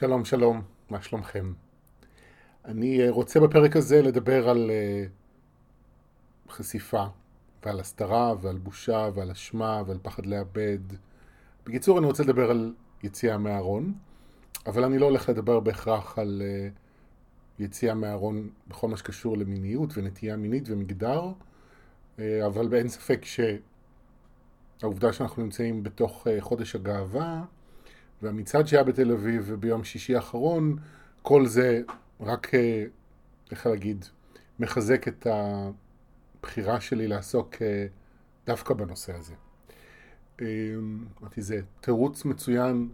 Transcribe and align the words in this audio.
שלום, 0.00 0.24
שלום, 0.24 0.62
מה 0.90 1.02
שלומכם? 1.02 1.52
אני 2.64 3.02
אה, 3.02 3.10
רוצה 3.10 3.40
בפרק 3.40 3.76
הזה 3.76 4.02
לדבר 4.02 4.48
על 4.48 4.70
אה, 4.70 5.04
חשיפה 6.50 7.04
ועל 7.64 7.80
הסתרה 7.80 8.34
ועל 8.40 8.58
בושה 8.58 9.08
ועל 9.14 9.30
אשמה 9.30 9.82
ועל 9.86 9.98
פחד 10.02 10.26
לאבד. 10.26 10.78
בקיצור, 11.66 11.98
אני 11.98 12.06
רוצה 12.06 12.22
לדבר 12.22 12.50
על 12.50 12.74
יציאה 13.02 13.38
מהארון, 13.38 13.94
אבל 14.66 14.84
אני 14.84 14.98
לא 14.98 15.06
הולך 15.06 15.28
לדבר 15.28 15.60
בהכרח 15.60 16.18
על 16.18 16.42
אה, 16.44 16.68
יציאה 17.58 17.94
מהארון 17.94 18.50
בכל 18.68 18.88
מה 18.88 18.96
שקשור 18.96 19.36
למיניות 19.36 19.90
ונטייה 19.96 20.36
מינית 20.36 20.64
ומגדר, 20.66 21.32
אבל 22.18 22.74
אין 22.74 22.88
ספק 22.88 23.24
שהעובדה 24.80 25.12
שאנחנו 25.12 25.42
נמצאים 25.42 25.82
בתוך 25.82 26.26
חודש 26.40 26.74
הגאווה 26.74 27.44
והמצעד 28.22 28.66
שהיה 28.66 28.84
בתל 28.84 29.12
אביב 29.12 29.54
ביום 29.60 29.84
שישי 29.84 30.16
האחרון, 30.16 30.76
כל 31.22 31.46
זה 31.46 31.82
רק, 32.20 32.54
אה, 32.54 32.84
איך 33.50 33.66
להגיד, 33.66 34.04
מחזק 34.58 35.08
את 35.08 35.26
הבחירה 35.30 36.80
שלי 36.80 37.08
לעסוק 37.08 37.62
אה, 37.62 37.86
דווקא 38.46 38.74
בנושא 38.74 39.16
הזה. 39.16 39.34
אה, 40.40 40.46
אמרתי, 41.20 41.42
זה 41.42 41.60
תירוץ 41.80 42.24
מצוין 42.24 42.88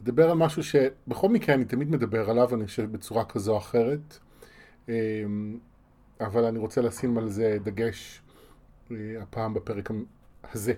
לדבר 0.00 0.30
על 0.30 0.36
משהו 0.36 0.62
שבכל 0.62 1.28
מקרה 1.28 1.54
אני 1.54 1.64
תמיד 1.64 1.90
מדבר 1.90 2.30
עליו, 2.30 2.54
אני 2.54 2.66
חושב 2.66 2.92
בצורה 2.92 3.24
כזו 3.24 3.52
או 3.52 3.58
אחרת, 3.58 4.18
אבל 6.20 6.44
אני 6.44 6.58
רוצה 6.58 6.80
לשים 6.80 7.18
על 7.18 7.28
זה 7.28 7.58
דגש 7.62 8.22
הפעם 9.20 9.54
בפרק 9.54 9.90
הזה. 10.52 10.72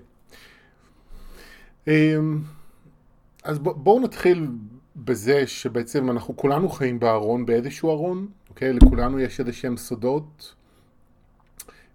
אז 3.42 3.58
בואו 3.58 4.00
נתחיל 4.00 4.48
בזה 4.96 5.46
שבעצם 5.46 6.10
אנחנו 6.10 6.36
כולנו 6.36 6.68
חיים 6.68 7.00
בארון, 7.00 7.46
באיזשהו 7.46 7.90
ארון, 7.90 8.28
אוקיי? 8.48 8.72
לכולנו 8.72 9.20
יש 9.20 9.40
איזה 9.40 9.52
שהם 9.52 9.76
סודות, 9.76 10.54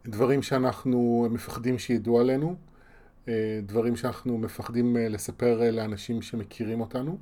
דברים 0.05 0.41
שאנחנו 0.41 1.27
מפחדים 1.31 1.79
שידעו 1.79 2.19
עלינו, 2.19 2.55
אה, 3.27 3.59
דברים 3.65 3.95
שאנחנו 3.95 4.37
מפחדים 4.37 4.97
אה, 4.97 5.09
לספר 5.09 5.61
אה, 5.61 5.71
לאנשים 5.71 6.21
שמכירים 6.21 6.81
אותנו. 6.81 7.17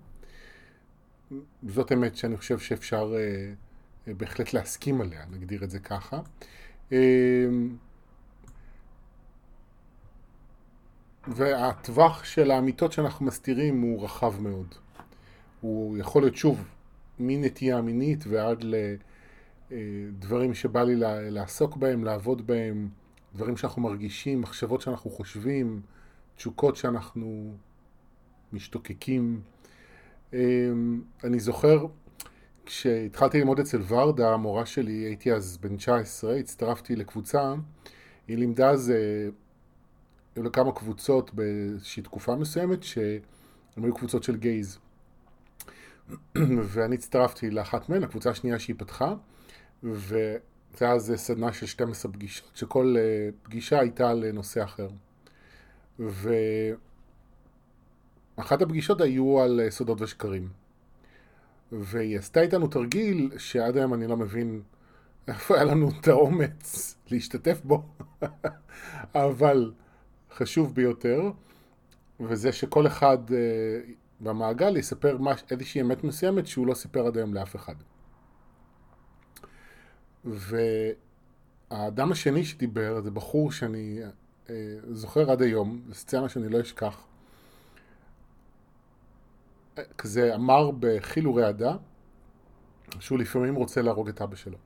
זאת 1.67 1.92
אמת 1.92 2.16
שאני 2.16 2.38
חושב 2.38 2.60
שאפשר 2.60 3.14
בהחלט 4.08 4.54
להסכים 4.54 5.02
עליה, 5.02 5.26
נגדיר 5.32 5.64
את 5.64 5.70
זה 5.70 5.80
ככה. 5.80 6.20
והטווח 11.28 12.23
של 12.23 12.52
האמיתות 12.52 12.92
שאנחנו 12.92 13.26
מסתירים 13.26 13.81
הוא 13.81 14.04
רחב 14.04 14.42
מאוד. 14.42 14.76
הוא 15.62 15.98
יכול 15.98 16.22
להיות 16.22 16.36
שוב 16.36 16.67
מנטייה 17.20 17.82
מינית 17.82 18.23
ועד 18.28 18.66
לדברים 19.72 20.54
שבא 20.54 20.84
לי 20.84 20.95
לעסוק 21.32 21.78
בהם, 21.78 22.04
לעבוד 22.04 22.48
בהם, 22.48 22.90
דברים 23.36 23.58
שאנחנו 23.58 23.82
מרגישים, 23.82 24.42
מחשבות 24.42 24.82
שאנחנו 24.82 25.09
חושבים, 25.09 25.82
תשוקות 26.36 26.76
שאנחנו 26.76 27.54
משתוקקים. 28.54 29.42
אמ, 30.34 31.02
אני 31.23 31.39
זוכר 31.39 31.86
כשהתחלתי 32.66 33.38
ללמוד 33.38 33.60
אצל 33.60 33.82
ורדה, 33.88 34.34
המורה 34.34 34.66
שלי, 34.66 34.94
הייתי 34.94 35.34
אז 35.34 35.58
בן 35.58 35.78
19, 35.78 36.36
הצטרפתי 36.36 36.95
לקבוצה, 36.95 37.54
היא 38.28 38.38
לימדה 38.38 38.70
אז 38.70 38.92
אה, 38.92 39.30
היו 40.36 40.44
לה 40.44 40.50
כמה 40.50 40.72
קבוצות 40.72 41.33
באיזושהי 41.33 42.03
תקופה 42.03 42.36
מסוימת 42.36 42.83
שהן 42.83 43.83
היו 43.83 43.95
קבוצות 43.95 44.23
של 44.23 44.37
גייז. 44.37 44.77
ואני 46.73 46.95
הצטרפתי 46.95 47.52
לאחת 47.52 47.89
מהן, 47.89 48.04
הקבוצה 48.04 48.30
השנייה 48.30 48.60
שהיא 48.60 48.76
פתחה, 48.80 49.14
וזה 49.83 50.37
היה 50.80 50.93
איזה 50.93 51.17
סדנה 51.17 51.54
של 51.54 51.65
12 51.65 52.11
פגישות, 52.11 52.52
שכל 52.55 52.95
אה, 52.98 53.30
פגישה 53.43 53.80
הייתה 53.80 54.14
לנושא 54.14 54.64
אחר. 54.64 54.89
ואחת 55.99 56.77
הפגישות 58.61 59.02
היו 59.02 59.39
על 59.39 59.60
אה, 59.60 59.71
סודות 59.71 60.02
ושקרים. 60.02 60.49
והיא 61.71 62.20
עשתה 62.20 62.42
איתנו 62.42 62.67
תרגיל 62.67 63.31
שעד 63.37 63.77
היום 63.77 63.93
אני 63.93 64.08
לא 64.08 64.17
מבין 64.17 64.61
איפה 65.27 65.55
היה 65.55 65.64
לנו 65.64 65.89
את 65.99 66.08
האומץ 66.08 66.95
להשתתף 67.11 67.61
בו, 67.64 67.83
אבל 69.15 69.71
חשוב 70.36 70.76
ביותר, 70.76 71.22
וזה 72.20 72.52
שכל 72.52 72.88
אחד 72.88 73.18
uh, 73.28 73.34
במעגל 74.20 74.78
יספר 74.78 75.18
מש, 75.18 75.44
איזושהי 75.52 75.82
אמת 75.82 76.04
מסוימת 76.04 76.48
שהוא 76.48 76.68
לא 76.68 76.73
סיפר 76.73 77.08
עד 77.08 77.18
היום 77.18 77.34
לאף 77.34 77.56
אחד. 77.56 77.76
והאדם 80.26 82.12
השני 82.12 82.46
שדיבר 82.46 83.02
זה 83.02 83.12
בחור 83.12 83.52
שאני 83.52 84.00
uh, 84.04 84.50
זוכר 84.92 85.32
עד 85.32 85.42
היום, 85.42 85.82
זו 85.88 85.94
סצנה 85.94 86.30
שאני 86.30 86.50
לא 86.50 86.62
אשכח. 86.62 87.06
כזה 89.98 90.36
אמר 90.36 90.72
בחיל 90.80 91.28
ורעדה 91.28 91.76
שהוא 93.00 93.20
לפעמים 93.20 93.56
רוצה 93.56 93.82
להרוג 93.82 94.10
את 94.10 94.22
אבא 94.22 94.36
שלו. 94.36 94.58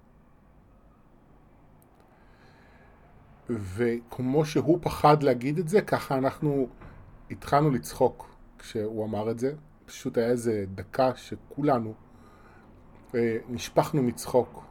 וכמו 3.50 4.46
שהוא 4.46 4.80
פחד 4.82 5.24
להגיד 5.24 5.58
את 5.58 5.68
זה, 5.68 5.82
ככה 5.82 6.18
אנחנו 6.18 6.68
התחלנו 7.32 7.72
לצחוק 7.72 8.30
כשהוא 8.60 9.06
אמר 9.06 9.32
את 9.32 9.40
זה. 9.40 9.54
פשוט 9.86 10.18
היה 10.18 10.30
איזה 10.30 10.66
דקה 10.76 11.12
שכולנו 11.16 11.94
אה, 13.16 13.38
נשפכנו 13.50 14.04
מצחוק. 14.04 14.64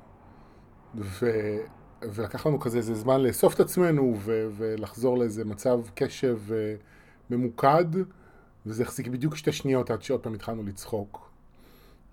ו... 0.94 1.30
ולקח 2.02 2.46
לנו 2.46 2.60
כזה 2.60 2.78
איזה 2.78 2.94
זמן 2.94 3.20
לאסוף 3.20 3.54
את 3.54 3.60
עצמנו 3.60 4.14
ו... 4.18 4.48
ולחזור 4.56 5.18
לאיזה 5.18 5.44
מצב 5.44 5.80
קשב 5.94 6.38
אה, 6.52 6.74
ממוקד, 7.30 7.84
וזה 8.66 8.82
החזיק 8.82 9.06
בדיוק 9.08 9.36
שתי 9.36 9.52
שניות 9.52 9.90
עד 9.90 10.02
שעוד 10.02 10.20
פעם 10.20 10.34
התחלנו 10.34 10.62
לצחוק. 10.62 11.30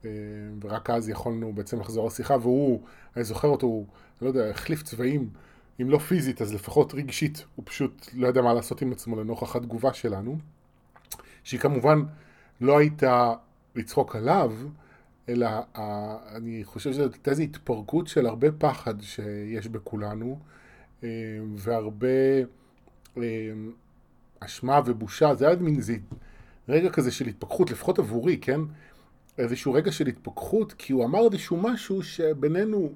אה, 0.06 0.10
ורק 0.62 0.90
אז 0.90 1.10
יכולנו 1.10 1.54
בעצם 1.54 1.80
לחזור 1.80 2.08
לשיחה, 2.08 2.38
והוא, 2.42 2.82
אני 3.16 3.24
זוכר 3.24 3.48
אותו, 3.48 3.68
הוא, 3.68 3.86
לא 4.22 4.28
יודע, 4.28 4.50
החליף 4.50 4.84
צבעים. 4.84 5.30
אם 5.82 5.90
לא 5.90 5.98
פיזית, 5.98 6.42
אז 6.42 6.54
לפחות 6.54 6.94
רגשית, 6.94 7.46
הוא 7.56 7.66
פשוט 7.68 8.10
לא 8.14 8.28
יודע 8.28 8.42
מה 8.42 8.54
לעשות 8.54 8.82
עם 8.82 8.92
עצמו 8.92 9.16
לנוכח 9.16 9.56
התגובה 9.56 9.94
שלנו, 9.94 10.38
שהיא 11.44 11.60
כמובן 11.60 12.04
לא 12.62 12.78
הייתה 12.78 13.34
לצחוק 13.76 14.16
עליו, 14.16 14.54
אלא 15.30 15.48
אני 16.36 16.64
חושב 16.64 16.94
הייתה 16.94 17.32
איזו 17.32 17.44
התפרקות 17.44 18.08
של 18.08 18.26
הרבה 18.26 18.52
פחד 18.52 19.02
שיש 19.02 19.68
בכולנו, 19.68 20.40
אה, 21.04 21.10
והרבה 21.56 22.08
אה, 23.18 23.24
אשמה 24.40 24.82
ובושה, 24.86 25.36
זה 25.36 25.48
היה 25.48 25.56
מין 25.56 25.76
איזה 25.76 25.96
רגע 26.70 26.90
כזה 26.90 27.12
של 27.12 27.28
התפכחות, 27.28 27.72
לפחות 27.72 28.00
עבורי, 28.00 28.38
כן? 28.38 28.62
איזשהו 29.38 29.74
רגע 29.74 29.92
של 29.92 30.08
התפכחות, 30.08 30.74
כי 30.74 30.94
הוא 30.94 31.06
אמר 31.06 31.26
איזשהו 31.26 31.58
משהו 31.58 32.04
שבינינו 32.04 32.94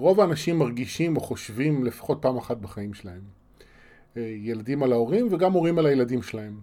רוב 0.00 0.20
האנשים 0.20 0.58
מרגישים 0.58 1.16
או 1.16 1.20
חושבים 1.20 1.84
לפחות 1.84 2.18
פעם 2.22 2.36
אחת 2.36 2.56
בחיים 2.56 2.94
שלהם. 2.94 3.20
אה, 4.16 4.22
ילדים 4.22 4.82
על 4.82 4.92
ההורים 4.92 5.28
וגם 5.30 5.52
הורים 5.52 5.78
על 5.78 5.86
הילדים 5.86 6.22
שלהם. 6.22 6.60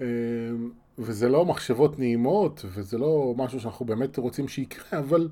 אה, 0.00 0.06
וזה 0.98 1.28
לא 1.28 1.44
מחשבות 1.44 1.98
נעימות, 1.98 2.64
וזה 2.64 2.98
לא 2.98 3.34
משהו 3.36 3.60
שאנחנו 3.60 3.86
באמת 3.86 4.18
רוצים 4.18 4.48
שיקרה, 4.48 4.98
אבל 5.02 5.28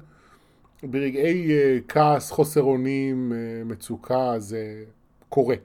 ברגעי 0.82 1.52
אה, 1.52 1.78
כעס, 1.88 2.30
חוסר 2.30 2.62
אונים, 2.62 3.32
מצוקה, 3.64 4.38
זה 4.38 4.84
קורה. 5.28 5.56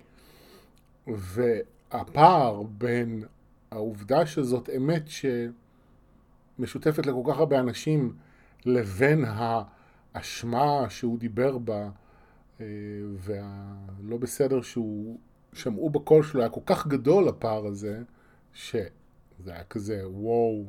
והפער 1.07 2.63
בין 2.63 3.23
העובדה 3.71 4.25
שזאת 4.25 4.69
אמת 4.77 5.03
שמשותפת 6.57 7.05
לכל 7.05 7.21
כך 7.31 7.37
הרבה 7.37 7.59
אנשים 7.59 8.13
לבין 8.65 9.25
ה... 9.25 9.74
האשמה 10.15 10.89
שהוא 10.89 11.19
דיבר 11.19 11.57
בה 11.57 11.89
אה, 12.59 12.65
והלא 13.17 14.17
בסדר 14.17 14.61
שהוא 14.61 15.17
שמעו 15.53 15.89
בקול 15.89 16.23
שלו 16.23 16.41
היה 16.41 16.49
כל 16.49 16.61
כך 16.65 16.87
גדול 16.87 17.27
הפער 17.27 17.65
הזה 17.65 18.01
שזה 18.53 18.87
היה 19.45 19.63
כזה 19.63 20.01
וואו 20.07 20.65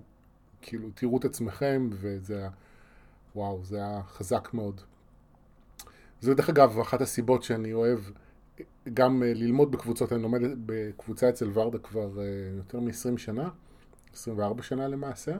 כאילו 0.62 0.88
תראו 0.94 1.18
את 1.18 1.24
עצמכם 1.24 1.88
וזה 1.92 2.38
היה 2.38 2.50
וואו 3.36 3.64
זה 3.64 3.76
היה 3.76 4.02
חזק 4.02 4.54
מאוד. 4.54 4.80
זה 6.20 6.34
דרך 6.34 6.48
אגב 6.48 6.78
אחת 6.78 7.00
הסיבות 7.00 7.42
שאני 7.42 7.72
אוהב 7.72 7.98
גם 8.94 9.22
אה, 9.22 9.34
ללמוד 9.34 9.70
בקבוצות, 9.70 10.12
אני 10.12 10.22
לומד 10.22 10.40
בקבוצה 10.66 11.28
אצל 11.28 11.50
ורדה 11.54 11.78
כבר 11.78 12.20
אה, 12.20 12.24
יותר 12.56 12.80
מ-20 12.80 13.18
שנה, 13.18 13.48
24 14.14 14.62
שנה 14.62 14.88
למעשה. 14.88 15.36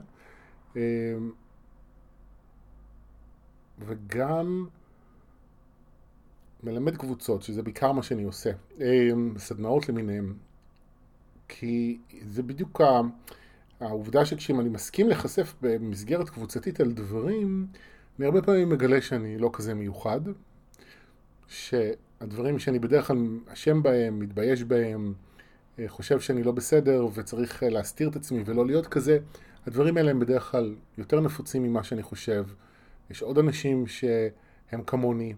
וגם 3.79 4.67
מלמד 6.63 6.97
קבוצות, 6.97 7.43
שזה 7.43 7.63
בעיקר 7.63 7.91
מה 7.91 8.03
שאני 8.03 8.23
עושה, 8.23 8.51
אמ, 8.81 9.33
סדנאות 9.37 9.89
למיניהם, 9.89 10.33
כי 11.47 11.99
זה 12.29 12.43
בדיוק 12.43 12.81
העובדה 13.79 14.25
שכשאם 14.25 14.59
אני 14.59 14.69
מסכים 14.69 15.07
להיחשף 15.07 15.53
במסגרת 15.61 16.29
קבוצתית 16.29 16.79
על 16.79 16.91
דברים, 16.91 17.67
אני 18.19 18.25
הרבה 18.25 18.41
פעמים 18.41 18.69
מגלה 18.69 19.01
שאני 19.01 19.37
לא 19.37 19.49
כזה 19.53 19.73
מיוחד, 19.73 20.21
שהדברים 21.47 22.59
שאני 22.59 22.79
בדרך 22.79 23.07
כלל 23.07 23.39
אשם 23.47 23.83
בהם, 23.83 24.19
מתבייש 24.19 24.63
בהם, 24.63 25.13
אה, 25.79 25.85
חושב 25.87 26.19
שאני 26.19 26.43
לא 26.43 26.51
בסדר 26.51 27.07
וצריך 27.13 27.63
אה, 27.63 27.69
להסתיר 27.69 28.09
את 28.09 28.15
עצמי 28.15 28.43
ולא 28.45 28.65
להיות 28.65 28.87
כזה, 28.87 29.19
הדברים 29.67 29.97
האלה 29.97 30.11
הם 30.11 30.19
בדרך 30.19 30.51
כלל 30.51 30.75
יותר 30.97 31.19
נפוצים 31.19 31.63
ממה 31.63 31.83
שאני 31.83 32.03
חושב. 32.03 32.43
יש 33.09 33.21
עוד 33.21 33.37
אנשים 33.37 33.87
שהם 33.87 34.83
כמוני, 34.87 35.33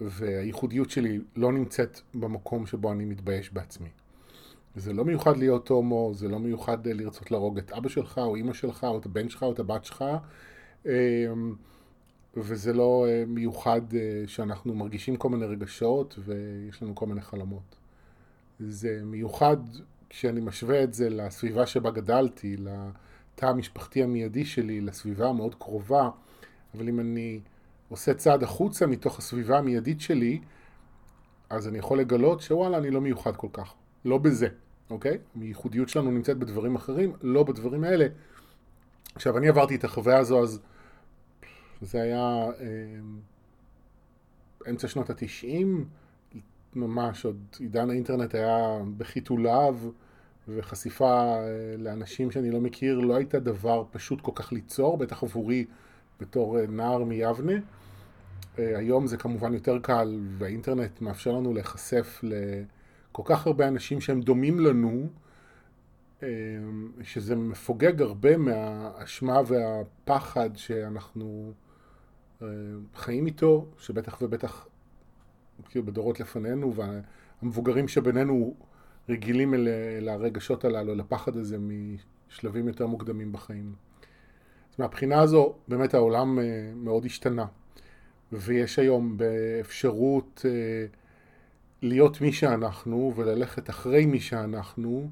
והייחודיות 0.00 0.90
שלי 0.90 1.20
לא 1.36 1.52
נמצאת 1.52 2.00
במקום 2.14 2.66
שבו 2.66 2.92
אני 2.92 3.04
מתבייש 3.04 3.52
בעצמי. 3.52 3.88
זה 4.76 4.92
לא 4.92 5.04
מיוחד 5.04 5.36
להיות 5.36 5.68
הומו, 5.68 6.10
זה 6.14 6.28
לא 6.28 6.38
מיוחד 6.38 6.86
אה, 6.86 6.92
לרצות 6.92 7.30
להרוג 7.30 7.58
את 7.58 7.72
אבא 7.72 7.88
שלך, 7.88 8.18
או 8.18 8.36
אמא 8.36 8.52
שלך, 8.52 8.84
או 8.84 8.98
את 8.98 9.06
הבן 9.06 9.28
שלך, 9.28 9.42
או 9.42 9.52
את 9.52 9.58
הבת 9.58 9.84
שלך, 9.84 10.04
אמ, 10.86 10.90
וזה 12.36 12.72
לא 12.72 13.06
אה, 13.08 13.24
מיוחד 13.26 13.80
אה, 13.94 14.24
שאנחנו 14.26 14.74
מרגישים 14.74 15.16
כל 15.16 15.28
מיני 15.28 15.46
רגשות 15.46 16.18
ויש 16.24 16.82
לנו 16.82 16.94
כל 16.94 17.06
מיני 17.06 17.20
חלומות. 17.20 17.76
זה 18.60 19.00
מיוחד 19.04 19.56
כשאני 20.10 20.40
משווה 20.40 20.84
את 20.84 20.94
זה 20.94 21.10
לסביבה 21.10 21.66
שבה 21.66 21.90
גדלתי, 21.90 22.56
לתא 22.56 23.46
המשפחתי 23.46 24.02
המיידי 24.02 24.44
שלי, 24.44 24.80
לסביבה 24.80 25.28
המאוד 25.28 25.54
קרובה, 25.54 26.10
אבל 26.74 26.88
אם 26.88 27.00
אני 27.00 27.40
עושה 27.88 28.14
צעד 28.14 28.42
החוצה 28.42 28.86
מתוך 28.86 29.18
הסביבה 29.18 29.58
המיידית 29.58 30.00
שלי, 30.00 30.40
אז 31.50 31.68
אני 31.68 31.78
יכול 31.78 32.00
לגלות 32.00 32.40
שוואלה, 32.40 32.78
אני 32.78 32.90
לא 32.90 33.00
מיוחד 33.00 33.36
כל 33.36 33.48
כך. 33.52 33.74
לא 34.04 34.18
בזה, 34.18 34.48
אוקיי? 34.90 35.18
הייחודיות 35.40 35.88
שלנו 35.88 36.10
נמצאת 36.10 36.38
בדברים 36.38 36.74
אחרים, 36.74 37.12
לא 37.22 37.42
בדברים 37.42 37.84
האלה. 37.84 38.06
עכשיו, 39.14 39.38
אני 39.38 39.48
עברתי 39.48 39.74
את 39.74 39.84
החוויה 39.84 40.18
הזו, 40.18 40.42
אז 40.42 40.60
זה 41.80 42.02
היה 42.02 42.46
אה, 42.60 43.00
אמצע 44.70 44.88
שנות 44.88 45.10
התשעים, 45.10 45.84
ממש 46.74 47.24
עוד 47.24 47.42
עידן 47.58 47.90
האינטרנט 47.90 48.34
היה 48.34 48.78
בחיתוליו, 48.96 49.76
וחשיפה 50.48 51.36
אה, 51.36 51.74
לאנשים 51.78 52.30
שאני 52.30 52.50
לא 52.50 52.60
מכיר 52.60 52.98
לא 52.98 53.16
הייתה 53.16 53.38
דבר 53.38 53.84
פשוט 53.90 54.20
כל 54.20 54.32
כך 54.34 54.52
ליצור, 54.52 54.98
בטח 54.98 55.22
עבורי 55.22 55.64
בתור 56.20 56.58
אה, 56.58 56.66
נער 56.66 57.04
מיבנה. 57.04 57.52
אה, 58.58 58.78
היום 58.78 59.06
זה 59.06 59.16
כמובן 59.16 59.54
יותר 59.54 59.78
קל, 59.78 60.20
והאינטרנט 60.38 61.00
מאפשר 61.00 61.32
לנו 61.32 61.54
להיחשף 61.54 62.20
לכל 62.22 63.22
כך 63.24 63.46
הרבה 63.46 63.68
אנשים 63.68 64.00
שהם 64.00 64.20
דומים 64.20 64.60
לנו, 64.60 65.08
אה, 66.22 66.28
שזה 67.02 67.36
מפוגג 67.36 68.02
הרבה 68.02 68.36
מהאשמה 68.36 69.40
והפחד 69.46 70.50
שאנחנו 70.56 71.52
חיים 72.94 73.26
איתו, 73.26 73.66
שבטח 73.78 74.22
ובטח 74.22 74.66
כאילו 75.68 75.86
בדורות 75.86 76.20
לפנינו, 76.20 76.74
והמבוגרים 76.74 77.88
שבינינו 77.88 78.54
רגילים 79.08 79.54
אל, 79.54 80.08
הרגשות 80.08 80.64
הללו, 80.64 80.94
לפחד 80.94 81.36
הזה 81.36 81.56
משלבים 81.58 82.68
יותר 82.68 82.86
מוקדמים 82.86 83.32
בחיים. 83.32 83.87
מהבחינה 84.78 85.20
הזו 85.20 85.54
באמת 85.68 85.94
העולם 85.94 86.38
אה, 86.38 86.44
מאוד 86.76 87.04
השתנה 87.04 87.46
ויש 88.32 88.78
היום 88.78 89.18
באפשרות 89.18 90.46
אה, 90.48 90.86
להיות 91.82 92.20
מי 92.20 92.32
שאנחנו 92.32 93.12
וללכת 93.16 93.70
אחרי 93.70 94.06
מי 94.06 94.20
שאנחנו 94.20 95.08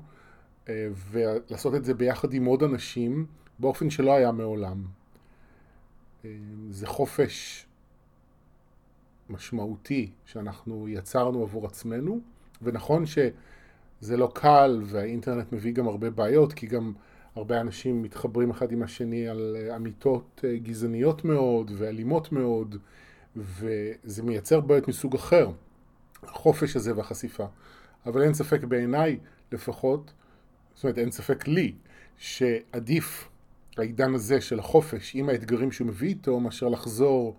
אה, 0.69 0.89
ולעשות 1.11 1.75
את 1.75 1.85
זה 1.85 1.95
ביחד 1.95 2.33
עם 2.33 2.45
עוד 2.45 2.63
אנשים 2.63 3.27
באופן 3.59 3.91
שלא 3.91 4.15
היה 4.15 4.33
מעולם. 4.33 4.85
זה 6.71 6.87
חופש 6.87 7.67
משמעותי 9.31 10.11
שאנחנו 10.25 10.89
יצרנו 10.89 11.43
עבור 11.43 11.67
עצמנו 11.67 12.21
ונכון 12.63 13.05
שזה 13.07 14.17
לא 14.17 14.31
קל 14.35 14.83
והאינטרנט 14.85 15.53
מביא 15.53 15.73
גם 15.73 15.89
הרבה 15.89 16.11
בעיות 16.11 16.53
כי 16.53 16.67
גם 16.67 16.93
הרבה 17.37 17.61
אנשים 17.61 18.03
מתחברים 18.03 18.51
אחד 18.51 18.73
עם 18.73 18.83
השני 18.83 19.29
על 19.29 19.57
אה, 19.59 19.77
אמיתות 19.77 20.45
אה, 20.45 20.57
גזעניות 20.57 21.25
מאוד 21.25 21.71
ואלימות 21.75 22.33
מאוד, 22.33 22.77
וזה 23.37 24.23
מייצר 24.23 24.61
בעיות 24.61 24.89
מסוג 24.89 25.15
אחר, 25.15 25.51
החופש 26.23 26.77
הזה 26.77 26.97
והחשיפה. 26.97 27.47
אבל 28.07 28.23
אין 28.23 28.35
ספק 28.35 28.65
בעיניי 28.65 29.19
לפחות, 29.53 30.13
זאת 30.75 30.85
אומרת 30.85 30.99
אין 30.99 31.11
ספק 31.11 31.49
לי, 31.49 31.75
שעדיף 32.19 33.29
העידן 33.77 34.15
הזה 34.15 34.41
של 34.41 34.59
החופש 34.59 35.15
עם 35.15 35.29
האתגרים 35.29 35.73
שהוא 35.73 35.89
מביא 35.89 36.09
איתו, 36.09 36.41
מאשר 36.41 36.69
לחזור 36.69 37.37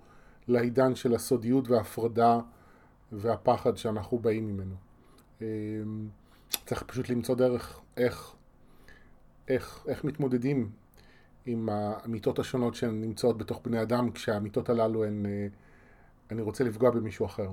לעידן 0.48 0.96
של 0.96 1.16
הסודיות 1.16 1.70
וההפרדה 1.70 2.40
והפחד 3.12 3.78
שאנחנו 3.78 4.20
באים 4.20 4.48
ממנו. 4.48 4.76
אמ, 5.42 5.46
צריך 6.66 6.84
פשוט 6.84 7.10
למצוא 7.10 7.36
דרך 7.36 7.80
איך 7.98 8.34
איך, 9.48 9.84
איך 9.88 10.04
מתמודדים 10.04 10.70
עם 11.46 11.70
האמיתות 11.72 12.40
השונות 12.40 12.76
שהן 12.76 13.02
נמצאות 13.02 13.38
בתוך 13.38 13.62
בני 13.66 13.82
אדם, 13.82 14.12
כשהאמיתות 14.12 14.70
הללו 14.70 15.06
הן, 15.06 15.26
אה, 15.26 15.48
אני 16.32 16.42
רוצה 16.42 16.64
לפגוע 16.64 16.92
במישהו 16.92 17.26
אחר. 17.26 17.52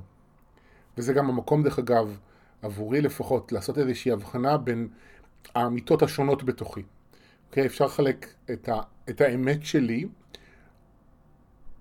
וזה 0.98 1.12
גם 1.12 1.28
המקום, 1.28 1.62
דרך 1.62 1.78
אגב, 1.78 2.18
עבורי 2.62 3.00
לפחות, 3.00 3.52
לעשות 3.52 3.78
איזושהי 3.78 4.12
הבחנה 4.12 4.56
בין 4.56 4.88
האמיתות 5.54 6.02
השונות 6.02 6.42
בתוכי. 6.42 6.82
אוקיי? 7.48 7.66
אפשר 7.66 7.84
לחלק 7.84 8.34
את, 8.52 8.68
ה, 8.68 8.80
את 9.10 9.20
האמת 9.20 9.64
שלי 9.64 10.06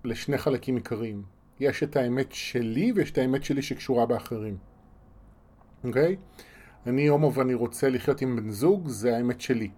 לשני 0.04 0.38
חלקים 0.38 0.76
עיקריים. 0.76 1.24
יש 1.60 1.84
את 1.84 1.96
האמת 1.96 2.32
שלי 2.32 2.92
ויש 2.96 3.12
את 3.12 3.18
האמת 3.18 3.44
שלי 3.44 3.62
שקשורה 3.62 4.06
באחרים. 4.06 4.58
אוקיי? 5.84 6.16
אני 6.88 7.08
הומו 7.08 7.34
ואני 7.34 7.54
רוצה 7.54 7.90
לחיות 7.90 8.22
עם 8.22 8.36
בן 8.36 8.50
זוג, 8.50 8.88
זה 8.88 9.18
האמת 9.18 9.42
שלי. 9.42 9.70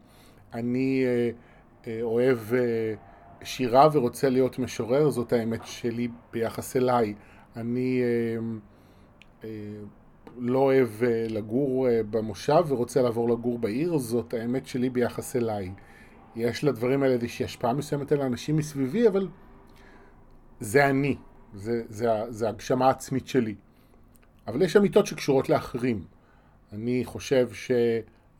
אני 0.55 1.03
אה, 1.05 1.29
אה, 1.87 2.01
אוהב 2.01 2.37
אה, 2.53 2.93
שירה 3.43 3.87
ורוצה 3.93 4.29
להיות 4.29 4.59
משורר, 4.59 5.09
זאת 5.09 5.33
האמת 5.33 5.61
שלי 5.63 6.07
ביחס 6.33 6.75
אליי. 6.75 7.13
אני 7.55 8.01
לא 10.38 10.59
אוהב 10.59 10.89
לגור 11.29 11.88
במושב 12.09 12.63
ורוצה 12.67 13.01
לעבור 13.01 13.29
לגור 13.29 13.59
בעיר, 13.59 13.97
זאת 13.97 14.33
האמת 14.33 14.67
שלי 14.67 14.89
ביחס 14.89 15.35
אליי. 15.35 15.71
יש 16.35 16.63
לדברים 16.63 17.03
האלה 17.03 17.13
איזושהי 17.13 17.45
השפעה 17.45 17.74
מסוימת 17.74 18.12
על 18.12 18.21
האנשים 18.21 18.57
מסביבי, 18.57 19.07
אבל 19.07 19.27
זה 20.59 20.89
אני, 20.89 21.15
זה, 21.53 21.81
זה, 21.89 22.09
זה 22.29 22.50
הגשמה 22.50 22.88
העצמית 22.88 23.27
שלי. 23.27 23.55
אבל 24.47 24.62
יש 24.62 24.77
אמיתות 24.77 25.05
שקשורות 25.05 25.50
לאחרים. 25.50 26.03
אני 26.74 27.01
חושב 27.05 27.50
ש... 27.53 27.71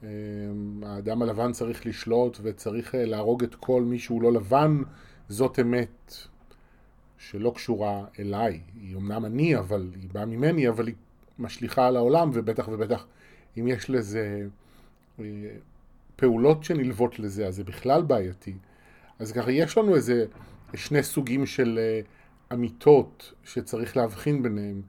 אמ, 0.06 0.84
האדם 0.84 1.22
הלבן 1.22 1.52
צריך 1.52 1.86
לשלוט 1.86 2.40
וצריך 2.42 2.96
אה, 2.96 3.06
להרוג 3.06 3.44
את 3.44 3.56
כל 3.56 3.84
מי 3.84 4.00
שהוא 4.00 4.22
לא 4.22 4.34
לבן, 4.34 4.82
זאת 5.30 5.60
אמת 5.60 6.14
שלא 7.18 7.52
קשורה 7.56 8.06
אליי. 8.20 8.62
היא 8.82 8.96
אמנם 8.96 9.26
אני, 9.26 9.58
אבל 9.58 9.92
היא 10.02 10.10
באה 10.14 10.26
ממני, 10.26 10.70
אבל 10.70 10.88
היא 10.88 10.96
משליכה 11.40 11.88
על 11.88 11.96
העולם, 11.96 12.30
ובטח 12.34 12.68
ובטח 12.68 13.06
אם 13.58 13.68
יש 13.68 13.90
לזה 13.90 14.48
אה, 15.20 15.26
פעולות 16.16 16.64
שנלוות 16.64 17.20
לזה, 17.20 17.48
אז 17.48 17.56
זה 17.56 17.64
בכלל 17.64 18.02
בעייתי. 18.02 18.54
אז 19.20 19.32
ככה 19.32 19.52
יש 19.52 19.78
לנו 19.78 19.96
איזה 19.96 20.26
שני 20.74 21.04
סוגים 21.04 21.46
של 21.46 21.80
אה, 21.82 22.02
אמיתות 22.54 23.34
שצריך 23.44 23.98
להבחין 23.98 24.44
ביניהם. 24.44 24.82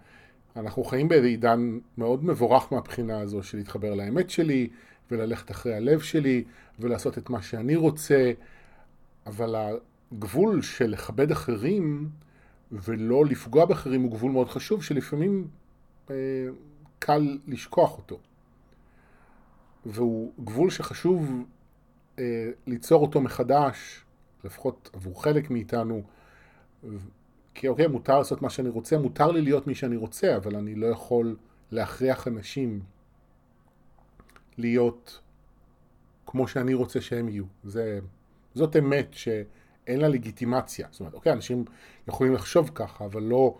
אנחנו 0.56 0.84
חיים 0.84 1.08
באיזה 1.08 1.26
עידן 1.26 1.78
מאוד 1.98 2.24
מבורך 2.24 2.72
מהבחינה 2.72 3.20
הזו 3.20 3.42
של 3.42 3.58
להתחבר 3.58 3.94
לאמת 3.94 4.30
שלי, 4.30 4.68
וללכת 5.10 5.50
אחרי 5.50 5.74
הלב 5.74 6.00
שלי 6.00 6.44
ולעשות 6.78 7.18
את 7.18 7.30
מה 7.30 7.42
שאני 7.42 7.76
רוצה, 7.76 8.32
אבל 9.26 9.54
הגבול 10.12 10.62
של 10.62 10.86
לכבד 10.90 11.30
אחרים 11.30 12.08
ולא 12.72 13.24
לפגוע 13.24 13.64
באחרים 13.64 14.02
הוא 14.02 14.10
גבול 14.10 14.32
מאוד 14.32 14.48
חשוב 14.48 14.82
שלפעמים 14.82 15.48
אה, 16.10 16.14
קל 16.98 17.38
לשכוח 17.46 17.98
אותו. 17.98 18.18
והוא 19.86 20.32
גבול 20.44 20.70
שחשוב 20.70 21.44
אה, 22.18 22.50
ליצור 22.66 23.02
אותו 23.02 23.20
מחדש, 23.20 24.04
לפחות 24.44 24.90
עבור 24.92 25.22
חלק 25.22 25.50
מאיתנו, 25.50 26.02
כי 27.54 27.68
אוקיי, 27.68 27.86
מותר 27.86 28.18
לעשות 28.18 28.42
מה 28.42 28.50
שאני 28.50 28.68
רוצה, 28.68 28.98
מותר 28.98 29.30
לי 29.30 29.42
להיות 29.42 29.66
מי 29.66 29.74
שאני 29.74 29.96
רוצה, 29.96 30.36
אבל 30.36 30.56
אני 30.56 30.74
לא 30.74 30.86
יכול 30.86 31.36
להכריח 31.70 32.28
אנשים 32.28 32.80
להיות 34.58 35.20
כמו 36.26 36.48
שאני 36.48 36.74
רוצה 36.74 37.00
שהם 37.00 37.28
יהיו. 37.28 37.44
זה, 37.64 37.98
זאת 38.54 38.76
אמת 38.76 39.08
שאין 39.12 40.00
לה 40.00 40.08
לגיטימציה. 40.08 40.88
זאת 40.90 41.00
אומרת, 41.00 41.14
אוקיי, 41.14 41.32
אנשים 41.32 41.64
יכולים 42.08 42.34
לחשוב 42.34 42.70
ככה, 42.74 43.04
אבל 43.04 43.22
לא, 43.22 43.58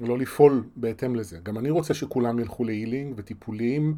לא 0.00 0.18
לפעול 0.18 0.64
בהתאם 0.76 1.16
לזה. 1.16 1.38
גם 1.42 1.58
אני 1.58 1.70
רוצה 1.70 1.94
שכולם 1.94 2.38
ילכו 2.38 2.64
להילינג 2.64 3.14
וטיפולים 3.16 3.96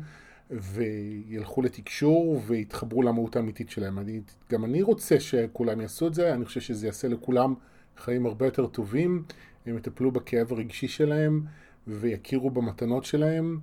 וילכו 0.50 1.62
לתקשור 1.62 2.42
ויתחברו 2.46 3.02
למהות 3.02 3.36
האמיתית 3.36 3.70
שלהם. 3.70 3.98
אני, 3.98 4.20
גם 4.52 4.64
אני 4.64 4.82
רוצה 4.82 5.20
שכולם 5.20 5.80
יעשו 5.80 6.06
את 6.06 6.14
זה, 6.14 6.34
אני 6.34 6.44
חושב 6.44 6.60
שזה 6.60 6.86
יעשה 6.86 7.08
לכולם 7.08 7.54
חיים 7.96 8.26
הרבה 8.26 8.46
יותר 8.46 8.66
טובים, 8.66 9.24
הם 9.66 9.76
יטפלו 9.76 10.10
בכאב 10.10 10.52
הרגשי 10.52 10.88
שלהם 10.88 11.42
ויכירו 11.86 12.50
במתנות 12.50 13.04
שלהם 13.04 13.58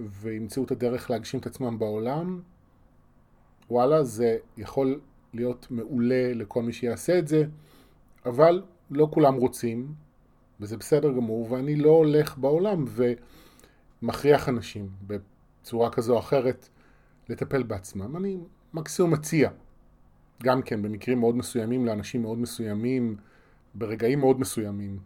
וימצאו 0.00 0.64
את 0.64 0.70
הדרך 0.70 1.10
להגשים 1.10 1.40
את 1.40 1.46
עצמם 1.46 1.78
בעולם. 1.78 2.40
וואלה, 3.70 4.04
זה 4.04 4.36
יכול 4.56 5.00
להיות 5.34 5.66
מעולה 5.70 6.32
לכל 6.34 6.62
מי 6.62 6.72
שיעשה 6.72 7.18
את 7.18 7.28
זה, 7.28 7.44
אבל 8.26 8.62
לא 8.90 9.08
כולם 9.10 9.34
רוצים, 9.34 9.94
וזה 10.60 10.76
בסדר 10.76 11.12
גמור, 11.12 11.52
ואני 11.52 11.76
לא 11.76 11.90
הולך 11.90 12.38
בעולם 12.38 12.84
ומכריח 14.02 14.48
אנשים 14.48 14.88
בצורה 15.06 15.90
כזו 15.90 16.14
או 16.14 16.18
אחרת 16.18 16.68
לטפל 17.28 17.62
בעצמם. 17.62 18.16
אני 18.16 18.38
מקסימום 18.74 19.12
מציע, 19.12 19.50
גם 20.42 20.62
כן 20.62 20.82
במקרים 20.82 21.20
מאוד 21.20 21.36
מסוימים 21.36 21.86
לאנשים 21.86 22.22
מאוד 22.22 22.38
מסוימים, 22.38 23.16
ברגעים 23.74 24.20
מאוד 24.20 24.40
מסוימים. 24.40 24.98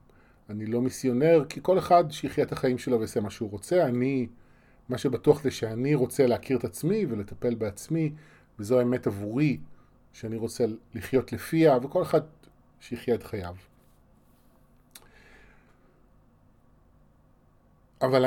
אני 0.50 0.66
לא 0.66 0.80
מיסיונר, 0.80 1.44
כי 1.48 1.60
כל 1.62 1.78
אחד 1.78 2.10
שיחיה 2.10 2.44
את 2.44 2.52
החיים 2.52 2.78
שלו 2.78 2.98
ויעשה 2.98 3.20
מה 3.20 3.30
שהוא 3.30 3.50
רוצה. 3.50 3.86
אני, 3.86 4.26
מה 4.90 4.98
שבטוח 4.98 5.42
זה 5.42 5.50
שאני 5.50 5.94
רוצה 5.94 6.26
להכיר 6.26 6.58
את 6.58 6.64
עצמי 6.64 7.06
ולטפל 7.08 7.54
בעצמי, 7.54 8.12
וזו 8.58 8.78
האמת 8.78 9.06
עבורי, 9.06 9.58
שאני 10.12 10.36
רוצה 10.36 10.64
לחיות 10.94 11.32
לפיה, 11.32 11.78
וכל 11.82 12.02
אחד 12.02 12.20
שיחיה 12.80 13.14
את 13.14 13.22
חייו. 13.22 13.54
אבל 18.02 18.24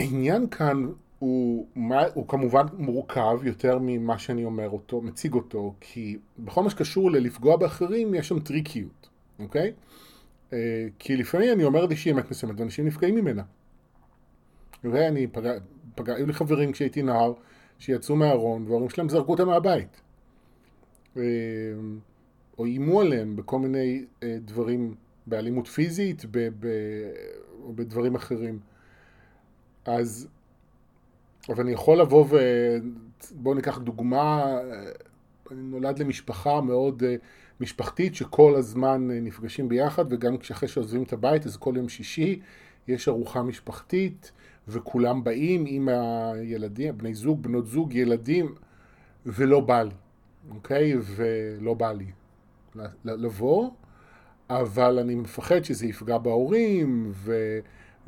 העניין 0.00 0.48
כאן 0.48 0.86
הוא, 1.18 1.66
הוא 2.14 2.28
כמובן 2.28 2.66
מורכב 2.78 3.38
יותר 3.42 3.78
ממה 3.80 4.18
שאני 4.18 4.44
אומר 4.44 4.70
אותו, 4.70 5.00
מציג 5.00 5.34
אותו, 5.34 5.74
כי 5.80 6.18
בכל 6.38 6.62
מה 6.62 6.70
שקשור 6.70 7.10
ללפגוע 7.10 7.56
באחרים 7.56 8.14
יש 8.14 8.28
שם 8.28 8.40
טריקיות, 8.40 9.08
אוקיי? 9.38 9.72
אה, 10.52 10.86
כי 10.98 11.16
לפעמים 11.16 11.52
אני 11.52 11.64
אומר 11.64 11.82
איזושהי 11.82 12.12
אמת 12.12 12.30
מסוימת 12.30 12.60
ואנשים 12.60 12.86
נפגעים 12.86 13.14
ממנה. 13.14 13.42
ואני 14.84 15.26
פגע, 15.26 15.52
פגע, 15.94 16.14
היו 16.14 16.26
לי 16.26 16.32
חברים 16.32 16.72
כשהייתי 16.72 17.02
נער 17.02 17.32
שיצאו 17.78 18.16
מהארון 18.16 18.66
וההורים 18.66 18.90
שלהם 18.90 19.08
זרקו 19.08 19.32
אותם 19.32 19.46
מהבית. 19.46 20.00
אה, 21.16 21.22
או 22.58 22.64
איימו 22.64 23.00
עליהם 23.00 23.36
בכל 23.36 23.58
מיני 23.58 24.04
אה, 24.22 24.36
דברים, 24.44 24.94
באלימות 25.26 25.66
פיזית 25.66 26.24
ב, 26.30 26.48
ב, 26.60 26.66
או 27.62 27.72
בדברים 27.72 28.14
אחרים. 28.14 28.58
אז, 29.84 30.28
אבל 31.48 31.60
אני 31.60 31.72
יכול 31.72 32.00
לבוא 32.00 32.26
ו... 32.30 32.38
בואו 33.34 33.54
ניקח 33.54 33.78
דוגמה, 33.78 34.58
אני 35.50 35.62
נולד 35.62 35.98
למשפחה 35.98 36.60
מאוד 36.60 37.02
אה, 37.02 37.16
משפחתית 37.60 38.14
שכל 38.14 38.54
הזמן 38.54 39.08
נפגשים 39.10 39.68
ביחד 39.68 40.04
וגם 40.12 40.38
כשאחרי 40.38 40.68
שעוזבים 40.68 41.02
את 41.02 41.12
הבית 41.12 41.46
אז 41.46 41.56
כל 41.56 41.74
יום 41.76 41.88
שישי 41.88 42.40
יש 42.88 43.08
ארוחה 43.08 43.42
משפחתית 43.42 44.32
וכולם 44.68 45.24
באים 45.24 45.64
עם 45.68 45.88
הילדים, 45.88 46.98
בני 46.98 47.14
זוג, 47.14 47.42
בנות 47.42 47.66
זוג, 47.66 47.94
ילדים 47.94 48.54
ולא 49.26 49.60
בא 49.60 49.82
לי, 49.82 49.94
אוקיי? 50.50 50.92
ולא 51.00 51.74
בא 51.74 51.92
לי 51.92 52.06
לבוא, 53.04 53.70
אבל 54.50 54.98
אני 54.98 55.14
מפחד 55.14 55.64
שזה 55.64 55.86
יפגע 55.86 56.18
בהורים 56.18 57.10
ו... 57.14 57.58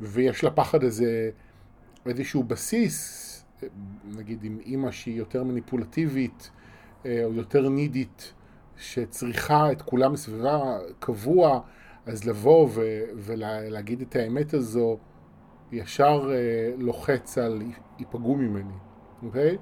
ויש 0.01 0.43
לפחד 0.43 0.83
הזה 0.83 1.29
איזשהו 2.05 2.43
בסיס, 2.43 3.45
נגיד 4.17 4.43
עם 4.43 4.59
אימא 4.65 4.91
שהיא 4.91 5.17
יותר 5.17 5.43
מניפולטיבית 5.43 6.51
אה, 7.05 7.21
או 7.23 7.33
יותר 7.33 7.69
נידית, 7.69 8.33
שצריכה 8.77 9.71
את 9.71 9.81
כולם 9.81 10.13
מסביבה 10.13 10.77
קבוע, 10.99 11.59
אז 12.05 12.25
לבוא 12.25 12.69
ו- 12.73 13.03
ולהגיד 13.15 14.01
את 14.01 14.15
האמת 14.15 14.53
הזו 14.53 14.97
ישר 15.71 16.31
אה, 16.31 16.71
לוחץ 16.77 17.37
על 17.37 17.61
ייפגעו 17.99 18.35
ממני, 18.35 18.73
אוקיי? 19.23 19.57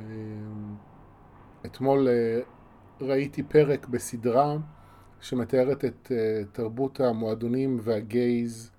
אה, 0.00 0.06
אתמול 1.66 2.08
ראיתי 3.00 3.42
פרק 3.42 3.88
בסדרה 3.88 4.56
שמתארת 5.20 5.84
את 5.84 6.12
תרבות 6.52 7.00
המועדונים 7.00 7.78
והגייז 7.82 8.70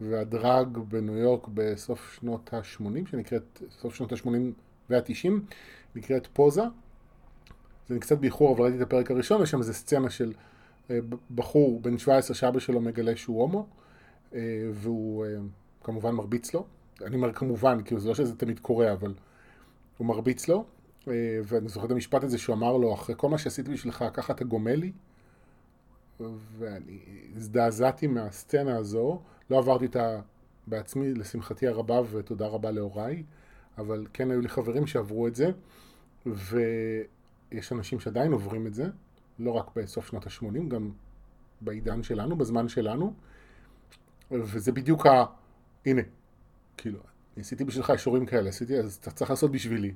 והדרג 0.00 0.78
בניו 0.78 1.16
יורק 1.16 1.48
בסוף 1.54 2.18
שנות 2.20 2.54
ה-80, 2.54 3.10
שנקראת, 3.10 3.62
סוף 3.70 3.94
שנות 3.94 4.12
ה-80 4.12 4.28
וה-90, 4.90 5.30
נקראת 5.94 6.26
פוזה. 6.26 6.62
זה 7.88 7.98
קצת 7.98 8.18
באיחור, 8.18 8.56
אבל 8.56 8.62
ראיתי 8.64 8.76
את 8.76 8.82
הפרק 8.82 9.10
הראשון, 9.10 9.42
יש 9.42 9.50
שם 9.50 9.58
איזה 9.58 9.74
סצנה 9.74 10.10
של 10.10 10.32
אה, 10.90 10.98
בחור 11.34 11.80
בן 11.80 11.98
17 11.98 12.36
שאבא 12.36 12.58
שלו 12.58 12.80
מגלה 12.80 13.16
שהוא 13.16 13.40
הומו, 13.40 13.66
אה, 14.34 14.40
והוא 14.72 15.24
אה, 15.24 15.30
כמובן 15.86 16.10
מרביץ 16.10 16.54
לו. 16.54 16.66
אני 17.02 17.16
אומר 17.16 17.32
כמובן, 17.32 17.82
כי 17.82 17.98
זה 17.98 18.08
לא 18.08 18.14
שזה 18.14 18.36
תמיד 18.36 18.60
קורה, 18.60 18.92
אבל 18.92 19.14
הוא 19.98 20.06
מרביץ 20.06 20.48
לו. 20.48 20.64
ואני 21.44 21.68
זוכר 21.68 21.86
את 21.86 21.90
המשפט 21.90 22.24
הזה 22.24 22.38
שהוא 22.38 22.54
אמר 22.56 22.76
לו, 22.76 22.94
אחרי 22.94 23.14
כל 23.18 23.28
מה 23.28 23.38
שעשיתי 23.38 23.72
בשבילך, 23.72 24.04
ככה 24.14 24.32
אתה 24.32 24.44
גומל 24.44 24.74
לי? 24.74 24.92
ואני 26.58 26.98
הזדעזעתי 27.36 28.06
מהסצנה 28.06 28.76
הזו. 28.76 29.20
לא 29.50 29.58
עברתי 29.58 29.86
אותה 29.86 30.20
בעצמי, 30.66 31.14
לשמחתי 31.14 31.66
הרבה, 31.66 32.00
ותודה 32.10 32.46
רבה 32.46 32.70
להוריי, 32.70 33.22
אבל 33.78 34.06
כן 34.12 34.30
היו 34.30 34.40
לי 34.40 34.48
חברים 34.48 34.86
שעברו 34.86 35.26
את 35.26 35.34
זה, 35.34 35.50
ויש 36.26 37.72
אנשים 37.72 38.00
שעדיין 38.00 38.32
עוברים 38.32 38.66
את 38.66 38.74
זה, 38.74 38.86
לא 39.38 39.50
רק 39.50 39.70
בסוף 39.76 40.06
שנות 40.06 40.26
ה-80, 40.26 40.68
גם 40.68 40.90
בעידן 41.60 42.02
שלנו, 42.02 42.36
בזמן 42.36 42.68
שלנו, 42.68 43.12
וזה 44.30 44.72
בדיוק 44.72 45.06
ה... 45.06 45.24
הנה, 45.86 46.02
כאילו, 46.76 46.98
עשיתי 47.36 47.64
בשבילך 47.64 47.90
אישורים 47.90 48.26
כאלה, 48.26 48.48
עשיתי, 48.48 48.78
אז 48.78 48.98
אתה 49.00 49.10
צריך 49.10 49.30
לעשות 49.30 49.50
בשבילי. 49.50 49.92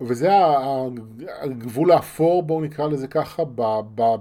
וזה 0.00 0.28
הגבול 1.42 1.92
האפור, 1.92 2.42
בואו 2.42 2.60
נקרא 2.60 2.86
לזה 2.86 3.08
ככה, 3.08 3.42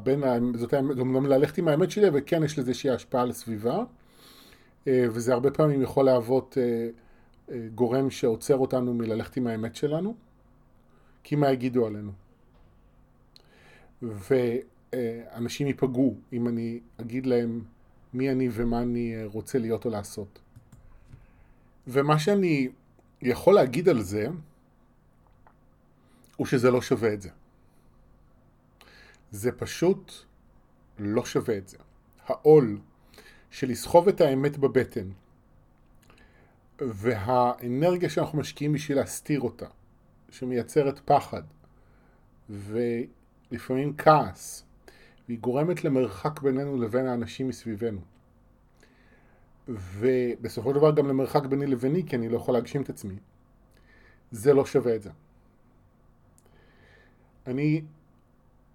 בין, 0.04 0.24
זאת 0.56 0.74
אומרת, 1.00 1.30
ללכת 1.30 1.58
עם 1.58 1.68
האמת 1.68 1.92
שלי, 1.92 2.08
וכן 2.14 2.44
יש 2.44 2.60
לזה 2.60 2.70
איזושהי 2.70 2.90
השפעה 2.90 3.22
על 3.22 3.30
הסביבה, 3.30 3.84
אה, 4.88 5.06
וזה 5.12 5.34
הרבה 5.34 5.52
פעמים 5.52 5.82
יכול 5.82 6.06
להוות 6.06 6.58
אה, 6.58 6.90
אה, 7.52 7.68
גורם 7.76 8.10
שעוצר 8.10 8.58
אותנו 8.58 8.94
מללכת 8.94 9.38
עם 9.38 9.48
האמת 9.48 9.76
שלנו, 9.76 10.16
כי 11.24 11.36
מה 11.36 11.52
יגידו 11.52 11.86
עלינו. 11.88 12.12
ואנשים 14.94 15.68
ייפגעו 15.68 16.16
אם 16.34 16.48
אני 16.48 16.80
אגיד 17.02 17.26
להם 17.26 17.64
מי 18.14 18.32
אני 18.32 18.50
ומה 18.52 18.82
אני 18.82 19.26
רוצה 19.26 19.60
להיות 19.60 19.86
או 19.86 19.90
לעשות. 19.90 20.40
ומה 21.88 22.20
שאני 22.20 22.70
יכול 23.22 23.54
להגיד 23.54 23.90
על 23.90 24.02
זה, 24.02 24.28
הוא 26.36 26.48
שזה 26.48 26.72
לא 26.72 26.82
שווה 26.82 27.14
את 27.14 27.22
זה. 27.22 27.30
זה 29.32 29.52
פשוט 29.52 30.12
לא 31.00 31.26
שווה 31.26 31.58
את 31.58 31.68
זה. 31.68 31.78
העול 32.26 32.80
של 33.52 33.70
לסחוב 33.70 34.08
את 34.08 34.22
האמת 34.22 34.58
בבטן 34.58 35.10
והאנרגיה 36.80 38.10
שאנחנו 38.10 38.40
משקיעים 38.40 38.74
בשביל 38.74 38.98
להסתיר 38.98 39.42
אותה, 39.42 39.68
שמייצרת 40.30 41.00
פחד 41.06 41.44
ולפעמים 42.50 43.94
כעס, 43.98 44.66
והיא 45.28 45.40
גורמת 45.40 45.84
למרחק 45.84 46.42
בינינו 46.42 46.82
לבין 46.82 47.08
האנשים 47.08 47.48
מסביבנו. 47.48 48.00
ובסופו 49.68 50.70
של 50.70 50.76
דבר 50.76 50.92
גם 50.92 51.08
למרחק 51.08 51.46
ביני 51.46 51.68
לביני, 51.68 52.04
כי 52.08 52.16
אני 52.16 52.30
לא 52.30 52.38
יכול 52.38 52.54
להגשים 52.54 52.82
את 52.82 52.90
עצמי. 52.90 53.16
זה 54.32 54.54
לא 54.54 54.66
שווה 54.66 54.96
את 54.96 55.02
זה. 55.02 55.10
אני 57.48 57.82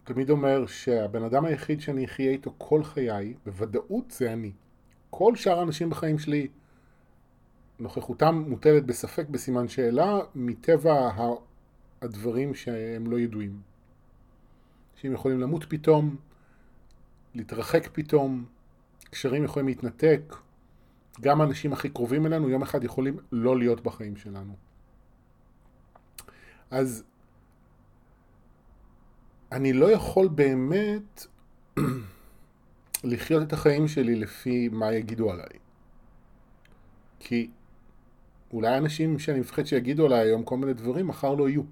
תמיד 0.04 0.30
אומר 0.30 0.66
שהבן 0.66 1.22
אדם 1.22 1.44
היחיד 1.44 1.80
שאני 1.80 2.04
אחיה 2.04 2.30
איתו 2.30 2.54
כל 2.58 2.84
חיי, 2.84 3.34
בוודאות 3.46 4.10
זה 4.10 4.32
אני. 4.32 4.52
כל 5.10 5.36
שאר 5.36 5.58
האנשים 5.58 5.90
בחיים 5.90 6.18
שלי, 6.18 6.48
נוכחותם 7.78 8.44
מוטלת 8.48 8.86
בספק, 8.86 9.28
בסימן 9.28 9.68
שאלה, 9.68 10.18
מטבע 10.34 11.10
הדברים 12.02 12.54
שהם 12.54 13.10
לא 13.10 13.20
ידועים. 13.20 13.60
שהם 14.96 15.12
יכולים 15.12 15.40
למות 15.40 15.64
פתאום, 15.68 16.16
להתרחק 17.34 17.88
פתאום, 17.92 18.44
קשרים 19.10 19.44
יכולים 19.44 19.68
להתנתק, 19.68 20.36
גם 21.20 21.40
האנשים 21.40 21.72
הכי 21.72 21.88
קרובים 21.88 22.26
אלינו 22.26 22.48
יום 22.48 22.62
אחד 22.62 22.84
יכולים 22.84 23.16
לא 23.32 23.58
להיות 23.58 23.80
בחיים 23.82 24.16
שלנו. 24.16 24.56
אז 26.70 27.04
אני 29.52 29.72
לא 29.72 29.92
יכול 29.92 30.28
באמת 30.28 31.26
לחיות 33.04 33.42
את 33.42 33.52
החיים 33.52 33.88
שלי 33.88 34.14
לפי 34.14 34.68
מה 34.72 34.92
יגידו 34.92 35.30
עליי. 35.30 35.58
כי 37.20 37.50
אולי 38.52 38.78
אנשים 38.78 39.18
שאני 39.18 39.40
מפחד 39.40 39.64
שיגידו 39.64 40.06
עליי 40.06 40.20
היום 40.20 40.42
כל 40.42 40.56
מיני 40.56 40.74
דברים, 40.74 41.06
מחר 41.06 41.34
לא 41.34 41.48
יהיו. 41.48 41.62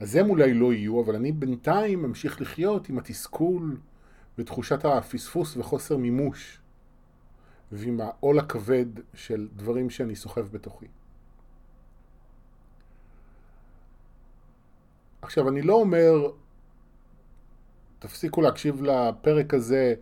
אז 0.00 0.16
הם 0.16 0.30
אולי 0.30 0.54
לא 0.54 0.72
יהיו, 0.72 1.04
אבל 1.04 1.14
אני 1.14 1.32
בינתיים 1.32 2.02
ממשיך 2.02 2.40
לחיות 2.40 2.88
עם 2.88 2.98
התסכול 2.98 3.76
ותחושת 4.38 4.84
הפספוס 4.84 5.56
וחוסר 5.56 5.96
מימוש, 5.96 6.58
ועם 7.72 8.00
העול 8.00 8.38
הכבד 8.38 8.86
של 9.14 9.48
דברים 9.56 9.90
שאני 9.90 10.16
סוחב 10.16 10.46
בתוכי. 10.52 10.86
עכשיו, 15.22 15.48
אני 15.48 15.62
לא 15.62 15.74
אומר, 15.74 16.12
תפסיקו 17.98 18.40
להקשיב 18.40 18.82
לפרק 18.82 19.54
הזה, 19.54 19.94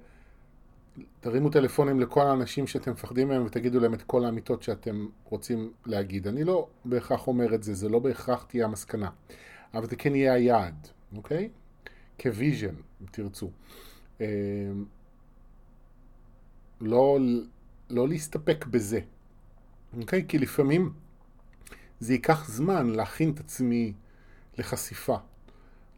תרימו 1.20 1.50
טלפונים 1.50 2.00
לכל 2.00 2.26
האנשים 2.26 2.66
שאתם 2.66 2.92
מפחדים 2.92 3.28
מהם 3.28 3.46
ותגידו 3.46 3.80
להם 3.80 3.94
את 3.94 4.02
כל 4.02 4.24
האמיתות 4.24 4.62
שאתם 4.62 5.06
רוצים 5.24 5.72
להגיד. 5.86 6.28
אני 6.28 6.44
לא 6.44 6.68
בהכרח 6.84 7.26
אומר 7.26 7.54
את 7.54 7.62
זה, 7.62 7.74
זה 7.74 7.88
לא 7.88 7.98
בהכרח 7.98 8.42
תהיה 8.48 8.64
המסקנה. 8.64 9.10
אבל 9.74 9.86
זה 9.86 9.96
כן 9.96 10.14
יהיה 10.14 10.32
היעד, 10.32 10.88
אוקיי? 11.16 11.48
כוויז'ן, 12.20 12.74
אם 13.00 13.06
תרצו. 13.10 13.50
אמ, 14.20 14.84
לא, 16.80 17.18
לא 17.90 18.08
להסתפק 18.08 18.66
בזה, 18.66 19.00
אוקיי? 20.00 20.24
כי 20.28 20.38
לפעמים 20.38 20.92
זה 22.00 22.12
ייקח 22.12 22.48
זמן 22.48 22.90
להכין 22.90 23.30
את 23.30 23.40
עצמי 23.40 23.92
לחשיפה, 24.58 25.16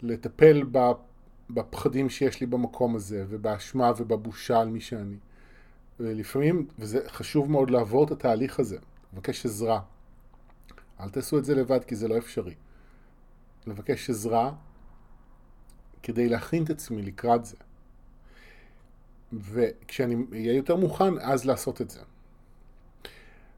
לטפל 0.03 0.63
בפחדים 1.51 2.11
שיש 2.11 2.41
לי 2.41 2.47
במקום 2.47 2.97
הזה, 2.97 3.25
ובאשמה 3.29 3.93
ובבושה 3.99 4.61
על 4.61 4.69
מי 4.69 4.81
שאני. 4.81 5.17
ולפעמים, 6.01 6.67
וזה 6.79 7.01
חשוב 7.09 7.51
מאוד 7.51 7.71
לעבור 7.71 8.05
את 8.05 8.11
התהליך 8.11 8.61
הזה, 8.61 8.79
לבקש 9.13 9.47
עזרה. 9.47 9.81
אל 11.01 11.11
תעשו 11.11 11.39
את 11.39 11.45
זה 11.45 11.55
לבד 11.55 11.85
כי 11.85 11.97
זה 11.97 12.09
לא 12.09 12.19
אפשרי. 12.19 12.55
לבקש 13.67 14.11
עזרה 14.11 14.53
כדי 16.03 16.29
להכין 16.29 16.65
את 16.65 16.71
עצמי 16.71 17.03
לקראת 17.03 17.45
זה. 17.45 17.57
וכשאני 19.41 20.17
אהיה 20.33 20.53
יותר 20.53 20.77
מוכן, 20.77 21.19
אז 21.21 21.45
לעשות 21.45 21.81
את 21.81 21.91
זה. 21.91 22.01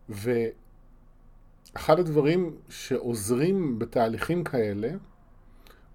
ואחד 0.08 1.98
הדברים 1.98 2.56
שעוזרים 2.68 3.78
בתהליכים 3.78 4.44
כאלה, 4.44 4.90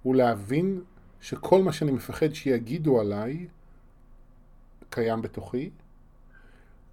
הוא 0.03 0.15
להבין 0.15 0.81
שכל 1.21 1.63
מה 1.63 1.73
שאני 1.73 1.91
מפחד 1.91 2.33
שיגידו 2.33 2.99
עליי, 2.99 3.47
קיים 4.89 5.21
בתוכי. 5.21 5.69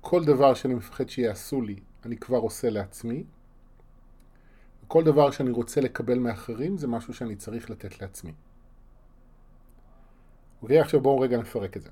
כל 0.00 0.24
דבר 0.24 0.54
שאני 0.54 0.74
מפחד 0.74 1.08
שיעשו 1.08 1.62
לי, 1.62 1.76
אני 2.04 2.16
כבר 2.16 2.38
עושה 2.38 2.70
לעצמי. 2.70 3.24
כל 4.88 5.04
דבר 5.04 5.30
שאני 5.30 5.50
רוצה 5.50 5.80
לקבל 5.80 6.18
מאחרים 6.18 6.78
זה 6.78 6.86
משהו 6.86 7.14
שאני 7.14 7.36
צריך 7.36 7.70
לתת 7.70 8.00
לעצמי. 8.00 8.32
אוקיי, 10.62 10.80
עכשיו 10.80 11.00
בואו 11.00 11.20
רגע 11.20 11.38
נפרק 11.38 11.76
את 11.76 11.82
זה. 11.82 11.90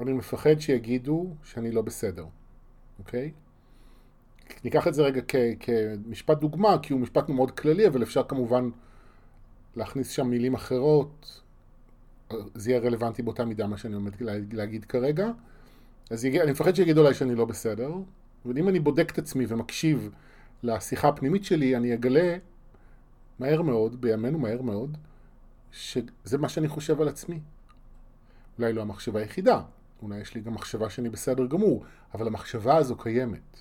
אני 0.00 0.12
מפחד 0.12 0.60
שיגידו 0.60 1.34
שאני 1.44 1.70
לא 1.70 1.82
בסדר, 1.82 2.26
אוקיי? 2.98 3.32
ניקח 4.64 4.88
את 4.88 4.94
זה 4.94 5.02
רגע 5.02 5.20
כ- 5.28 5.36
כמשפט 5.60 6.38
דוגמה, 6.38 6.76
כי 6.82 6.92
הוא 6.92 7.00
משפט 7.00 7.28
מאוד 7.28 7.50
כללי, 7.50 7.86
אבל 7.88 8.02
אפשר 8.02 8.22
כמובן 8.22 8.70
להכניס 9.76 10.10
שם 10.10 10.26
מילים 10.26 10.54
אחרות, 10.54 11.42
זה 12.54 12.70
יהיה 12.70 12.80
רלוונטי 12.80 13.22
באותה 13.22 13.44
מידה 13.44 13.66
מה 13.66 13.76
שאני 13.76 13.94
עומד 13.94 14.12
להגיד 14.52 14.84
כרגע. 14.84 15.30
אז 16.10 16.24
יגיע, 16.24 16.42
אני 16.42 16.52
מפחד 16.52 16.74
שיגידו 16.74 17.00
עליי 17.00 17.14
שאני 17.14 17.34
לא 17.34 17.44
בסדר, 17.44 17.92
אבל 18.44 18.58
אם 18.58 18.68
אני 18.68 18.80
בודק 18.80 19.10
את 19.12 19.18
עצמי 19.18 19.44
ומקשיב 19.48 20.10
לשיחה 20.62 21.08
הפנימית 21.08 21.44
שלי, 21.44 21.76
אני 21.76 21.94
אגלה 21.94 22.36
מהר 23.38 23.62
מאוד, 23.62 24.00
בימינו 24.00 24.38
מהר 24.38 24.62
מאוד, 24.62 24.96
שזה 25.72 26.38
מה 26.38 26.48
שאני 26.48 26.68
חושב 26.68 27.00
על 27.00 27.08
עצמי. 27.08 27.40
אולי 28.58 28.72
לא 28.72 28.82
המחשבה 28.82 29.20
היחידה, 29.20 29.62
אולי 30.02 30.18
יש 30.18 30.34
לי 30.34 30.40
גם 30.40 30.54
מחשבה 30.54 30.90
שאני 30.90 31.08
בסדר 31.08 31.46
גמור, 31.46 31.84
אבל 32.14 32.26
המחשבה 32.26 32.76
הזו 32.76 32.96
קיימת. 32.96 33.60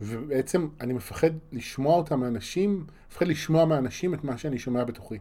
ובעצם 0.00 0.68
אני 0.80 0.92
מפחד 0.92 1.30
לשמוע 1.52 1.96
אותה 1.96 2.16
מאנשים, 2.16 2.86
מפחד 3.10 3.26
לשמוע 3.26 3.64
מאנשים 3.64 4.14
את 4.14 4.24
מה 4.24 4.38
שאני 4.38 4.58
שומע 4.58 4.84
בתוכי. 4.84 5.18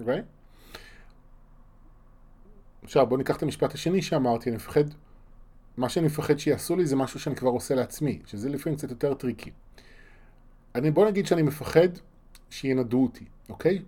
אוקיי? 0.00 0.22
עכשיו 2.82 3.06
בואו 3.06 3.18
ניקח 3.18 3.36
את 3.36 3.42
המשפט 3.42 3.74
השני 3.74 4.02
שאמרתי, 4.02 4.50
אני 4.50 4.56
מפחד 4.56 4.84
מה 5.76 5.88
שאני 5.88 6.06
מפחד 6.06 6.38
שיעשו 6.38 6.76
לי 6.76 6.86
זה 6.86 6.96
משהו 6.96 7.20
שאני 7.20 7.36
כבר 7.36 7.50
עושה 7.50 7.74
לעצמי, 7.74 8.22
שזה 8.26 8.48
לפעמים 8.48 8.78
קצת 8.78 8.90
יותר 8.90 9.14
טריקי. 9.14 9.50
אני, 10.74 10.90
בוא 10.90 11.06
נגיד 11.06 11.26
שאני 11.26 11.42
מפחד 11.42 11.88
שינדו 12.50 13.02
אותי, 13.02 13.24
אוקיי? 13.48 13.82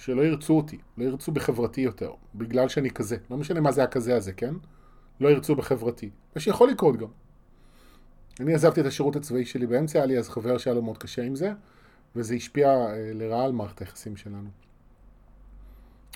שלא 0.00 0.22
ירצו 0.22 0.56
אותי, 0.56 0.78
לא 0.98 1.04
ירצו 1.04 1.32
בחברתי 1.32 1.80
יותר, 1.80 2.12
בגלל 2.34 2.68
שאני 2.68 2.90
כזה. 2.90 3.16
לא 3.30 3.36
משנה 3.36 3.60
מה 3.60 3.72
זה 3.72 3.82
הכזה 3.82 4.16
הזה, 4.16 4.32
כן? 4.32 4.54
לא 5.20 5.28
ירצו 5.28 5.54
בחברתי. 5.54 6.10
מה 6.34 6.40
שיכול 6.40 6.70
לקרות 6.70 6.96
גם. 6.96 7.08
אני 8.40 8.54
עזבתי 8.54 8.80
את 8.80 8.86
השירות 8.86 9.16
הצבאי 9.16 9.44
שלי 9.44 9.66
באמצע, 9.66 9.98
היה 9.98 10.06
לי 10.06 10.18
אז 10.18 10.28
חבר 10.28 10.58
שהיה 10.58 10.74
לו 10.74 10.82
מאוד 10.82 10.98
קשה 10.98 11.22
עם 11.22 11.36
זה, 11.36 11.52
וזה 12.16 12.34
השפיע 12.34 12.68
אה, 12.68 13.10
לרעה 13.14 13.44
על 13.44 13.52
מערכת 13.52 13.78
היחסים 13.78 14.16
שלנו. 14.16 14.48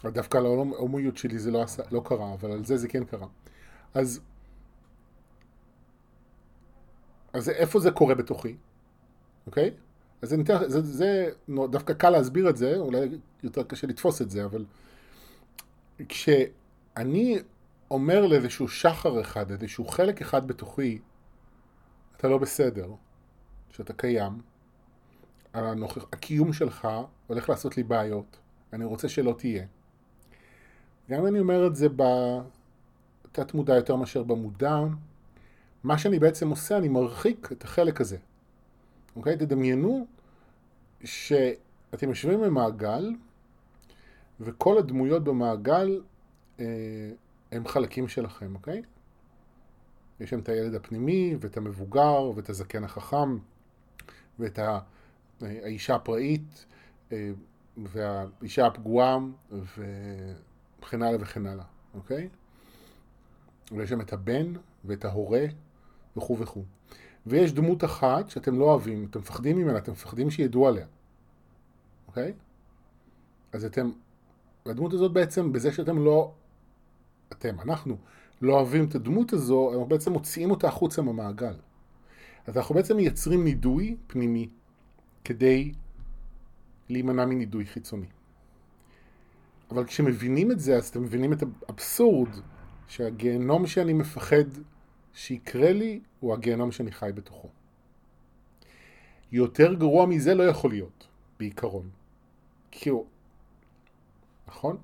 דווקא 0.05 0.39
על 0.39 0.47
ההומואיות 0.47 1.17
שלי 1.17 1.39
זה 1.39 1.51
לא, 1.51 1.63
עשה, 1.63 1.83
לא 1.91 2.03
קרה, 2.05 2.35
אבל 2.35 2.53
על 2.53 2.65
זה 2.65 2.77
זה 2.77 2.89
כן 2.89 3.05
קרה. 3.05 3.27
אז, 3.95 4.21
אז 7.33 7.49
איפה 7.49 7.81
זה 7.81 7.91
קורה 7.91 8.15
בתוכי, 8.15 8.57
אוקיי? 9.47 9.71
אז 10.25 10.31
זה, 10.31 10.37
ניתן, 10.37 10.69
זה, 10.69 10.81
זה 10.81 11.31
דווקא 11.71 11.93
קל 11.93 12.11
להסביר 12.11 12.49
את 12.49 12.57
זה, 12.57 12.77
אולי 12.77 13.09
יותר 13.43 13.63
קשה 13.63 13.87
לתפוס 13.87 14.23
את 14.23 14.31
זה, 14.31 14.45
אבל 14.45 14.65
כשאני 16.09 17.39
אומר 17.91 18.27
לאיזשהו 18.27 18.69
שחר 18.69 19.21
אחד, 19.21 19.51
איזשהו 19.51 19.85
חלק 19.85 20.21
אחד 20.21 20.49
בתוכי, 20.49 20.99
אתה 22.17 22.29
לא 22.29 22.39
בסדר, 22.39 22.91
שאתה 23.71 23.93
קיים, 23.93 24.33
הנוכח, 25.55 26.05
הקיום 26.13 26.53
שלך 26.53 26.89
הולך 27.27 27.49
לעשות 27.49 27.77
לי 27.77 27.83
בעיות, 27.83 28.37
אני 28.73 28.85
רוצה 28.85 29.09
שלא 29.09 29.35
תהיה. 29.39 29.65
גם 31.11 31.21
אם 31.21 31.27
אני 31.27 31.41
אומר 31.41 31.67
את 31.67 31.77
זה 31.77 31.89
בתת 31.89 33.55
מודע 33.55 33.75
יותר 33.75 33.97
מאשר 33.97 34.23
במודע, 34.23 34.79
מה 35.83 35.99
שאני 35.99 36.19
בעצם 36.19 36.51
עושה, 36.51 36.77
אני 36.77 36.89
מרחיק 36.89 37.49
את 37.53 37.65
החלק 37.65 38.01
הזה. 38.01 38.17
אוקיי? 39.17 39.37
תדמיינו 39.37 40.07
שאתם 41.05 42.09
יושבים 42.09 42.41
במעגל, 42.41 43.15
וכל 44.41 44.79
הדמויות 44.79 45.25
במעגל 45.25 46.03
אה, 46.61 46.65
הם 47.53 47.69
חלקים 47.69 48.09
שלכם, 48.09 48.55
אוקיי? 48.55 48.83
יש 50.21 50.31
שם 50.31 50.39
את 50.39 50.49
הילד 50.49 50.75
הפנימי, 50.75 51.37
ואת 51.41 51.57
המבוגר, 51.57 52.31
ואת 52.35 52.49
הזקן 52.49 52.85
החכם, 52.85 53.39
ואת 54.39 54.59
האישה 55.41 55.95
הפראית, 55.95 56.67
אה, 57.13 57.31
והאישה 57.77 58.67
הפגועה, 58.67 59.19
וכן 59.53 61.03
הלאה 61.03 61.17
וכן 61.21 61.47
הלאה, 61.47 61.65
אוקיי? 61.95 62.29
ויש 63.73 63.91
שם 63.91 64.01
את 64.01 64.13
הבן 64.13 64.53
ואת 64.85 65.05
ההורה 65.05 65.45
וכו' 66.17 66.39
וכו'. 66.39 66.65
ויש 67.27 67.53
דמות 67.53 67.85
אחת 67.85 68.31
שאתם 68.31 68.59
לא 68.59 68.65
אוהבים, 68.65 69.07
אתם 69.11 69.19
מפחדים 69.19 69.57
ממנה, 69.57 69.79
אתם 69.79 69.93
מפחדים 69.93 70.31
שידעו 70.31 70.69
עליה, 70.69 70.87
אוקיי? 72.09 72.33
אז 73.53 73.65
אתם, 73.65 73.91
הדמות 74.67 74.93
הזאת 74.93 75.13
בעצם, 75.13 75.53
בזה 75.53 75.73
שאתם 75.73 76.05
לא, 76.05 76.33
אתם, 77.33 77.61
אנחנו, 77.61 77.97
לא 78.43 78.55
אוהבים 78.55 78.85
את 78.85 78.95
הדמות 78.95 79.33
הזו, 79.33 79.71
אנחנו 79.71 79.87
בעצם 79.87 80.13
מוציאים 80.13 80.51
אותה 80.51 80.69
החוצה 80.69 81.03
מהמעגל. 81.03 81.55
אז 82.47 82.57
אנחנו 82.57 82.75
בעצם 82.75 82.97
מייצרים 82.97 83.45
נידוי 83.45 83.97
פנימי 84.07 84.49
כדי 85.25 85.73
להימנע 86.89 87.27
מנידוי 87.27 87.67
חיצוני. 87.67 88.07
אבל 89.71 89.85
כשמבינים 89.85 90.51
את 90.51 90.61
זה, 90.61 90.77
אז 90.77 90.89
אתם 90.89 91.03
מבינים 91.03 91.33
את 91.33 91.43
האבסורד 91.69 92.29
שהגיהנום 92.89 93.67
שאני 93.67 93.93
מפחד 93.93 94.45
שיקרה 95.15 95.73
לי 95.73 96.01
הוא 96.21 96.35
הגיהנום 96.35 96.73
שאני 96.73 96.93
חי 96.93 97.11
בתוכו. 97.15 97.49
יותר 99.33 99.75
גרוע 99.75 100.07
מזה 100.07 100.35
לא 100.35 100.43
יכול 100.43 100.71
להיות, 100.71 101.07
בעיקרון. 101.39 101.91
כי 102.71 102.89
הוא... 102.91 103.07
נכון? 104.49 104.77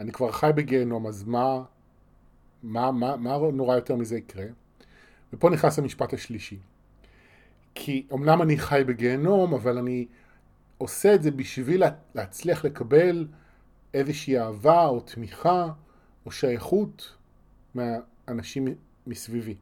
אני 0.00 0.12
כבר 0.12 0.32
חי 0.32 0.50
בגיהנום, 0.54 1.06
אז 1.06 1.24
מה, 1.24 1.62
מה, 2.62 2.92
מה, 2.92 3.16
מה 3.16 3.38
נורא 3.52 3.74
יותר 3.74 3.96
מזה 3.96 4.16
יקרה? 4.16 4.46
ופה 5.32 5.50
נכנס 5.50 5.78
המשפט 5.78 6.14
השלישי. 6.14 6.58
כי 7.74 8.06
אמנם 8.12 8.42
אני 8.42 8.58
חי 8.58 8.82
בגיהנום, 8.86 9.54
אבל 9.54 9.78
אני 9.78 10.06
עושה 10.78 11.14
את 11.14 11.22
זה 11.22 11.30
בשביל 11.30 11.82
להצליח 12.14 12.64
לקבל 12.64 13.26
איזושהי 13.94 14.38
אהבה 14.38 14.86
או 14.86 15.00
תמיכה 15.00 15.68
או 16.26 16.30
שייכות 16.30 17.16
מה, 17.74 17.82
אנשים 18.28 18.68
מסביבי. 19.06 19.54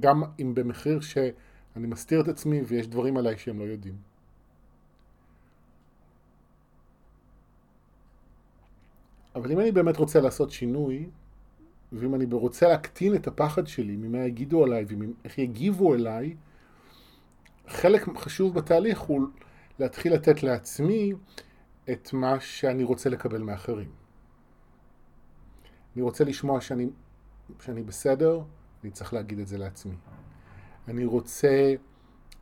גם 0.00 0.22
אם 0.40 0.54
במחיר 0.54 1.00
שאני 1.00 1.86
מסתיר 1.86 2.20
את 2.20 2.28
עצמי 2.28 2.60
ויש 2.60 2.88
דברים 2.88 3.16
עליי 3.16 3.38
שהם 3.38 3.58
לא 3.58 3.64
יודעים. 3.64 3.96
אבל 9.34 9.52
אם 9.52 9.60
אני 9.60 9.72
באמת 9.72 9.96
רוצה 9.96 10.20
לעשות 10.20 10.50
שינוי, 10.50 11.10
ואם 11.92 12.14
אני 12.14 12.24
רוצה 12.32 12.68
להקטין 12.68 13.14
את 13.14 13.26
הפחד 13.26 13.66
שלי 13.66 13.96
ממה 13.96 14.18
יגידו 14.18 14.64
עליי 14.64 14.84
ואיך 14.84 15.38
יגיבו 15.38 15.94
אליי, 15.94 16.36
חלק 17.68 18.08
חשוב 18.16 18.54
בתהליך 18.54 19.00
הוא 19.00 19.20
להתחיל 19.78 20.14
לתת 20.14 20.42
לעצמי 20.42 21.12
את 21.90 22.12
מה 22.12 22.40
שאני 22.40 22.84
רוצה 22.84 23.10
לקבל 23.10 23.42
מאחרים. 23.42 23.90
אני 25.96 26.02
רוצה 26.02 26.24
לשמוע 26.24 26.60
שאני, 26.60 26.90
שאני 27.60 27.82
בסדר, 27.82 28.40
אני 28.82 28.90
צריך 28.90 29.12
להגיד 29.12 29.38
את 29.38 29.48
זה 29.48 29.58
לעצמי. 29.58 29.94
אני 30.88 31.04
רוצה 31.04 31.74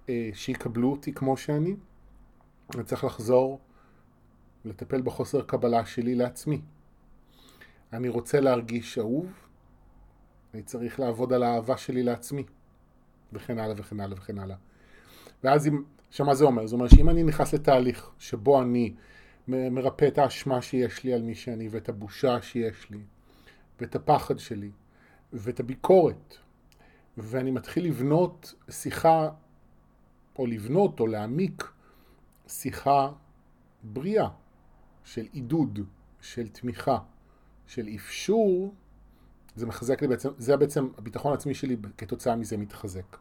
אה, 0.08 0.30
שיקבלו 0.34 0.90
אותי 0.90 1.12
כמו 1.12 1.36
שאני, 1.36 1.76
אני 2.74 2.84
צריך 2.84 3.04
לחזור 3.04 3.60
לטפל 4.64 5.02
בחוסר 5.02 5.42
קבלה 5.42 5.86
שלי 5.86 6.14
לעצמי. 6.14 6.60
אני 7.92 8.08
רוצה 8.08 8.40
להרגיש 8.40 8.98
אהוב, 8.98 9.32
אני 10.54 10.62
צריך 10.62 11.00
לעבוד 11.00 11.32
על 11.32 11.42
האהבה 11.42 11.76
שלי 11.76 12.02
לעצמי, 12.02 12.44
וכן 13.32 13.58
הלאה 13.58 13.74
וכן 13.76 14.00
הלאה 14.00 14.18
וכן 14.18 14.38
הלאה. 14.38 14.56
ואז 15.44 15.68
אם, 15.68 15.82
עכשיו 16.08 16.26
מה 16.26 16.34
זה 16.34 16.44
אומר? 16.44 16.66
זה 16.66 16.74
אומר 16.74 16.88
שאם 16.88 17.10
אני 17.10 17.22
נכנס 17.22 17.54
לתהליך 17.54 18.10
שבו 18.18 18.62
אני 18.62 18.94
מרפא 19.48 20.04
את 20.08 20.18
האשמה 20.18 20.62
שיש 20.62 21.04
לי 21.04 21.14
על 21.14 21.22
מי 21.22 21.34
שאני, 21.34 21.68
ואת 21.70 21.88
הבושה 21.88 22.42
שיש 22.42 22.90
לי, 22.90 23.00
ואת 23.80 23.96
הפחד 23.96 24.38
שלי, 24.38 24.70
ואת 25.32 25.60
הביקורת, 25.60 26.36
ואני 27.18 27.50
מתחיל 27.50 27.86
לבנות 27.86 28.54
שיחה, 28.70 29.30
או 30.38 30.46
לבנות 30.46 31.00
או 31.00 31.06
להעמיק 31.06 31.72
שיחה 32.48 33.12
בריאה 33.82 34.28
של 35.04 35.26
עידוד, 35.32 35.78
של 36.20 36.48
תמיכה, 36.48 36.98
של 37.66 37.88
אפשור, 37.94 38.74
זה 39.56 39.66
מחזק 39.66 40.02
לי 40.02 40.08
בעצם, 40.08 40.28
זה 40.38 40.56
בעצם 40.56 40.88
הביטחון 40.98 41.32
העצמי 41.32 41.54
שלי 41.54 41.76
כתוצאה 41.98 42.36
מזה 42.36 42.56
מתחזק. 42.56 43.16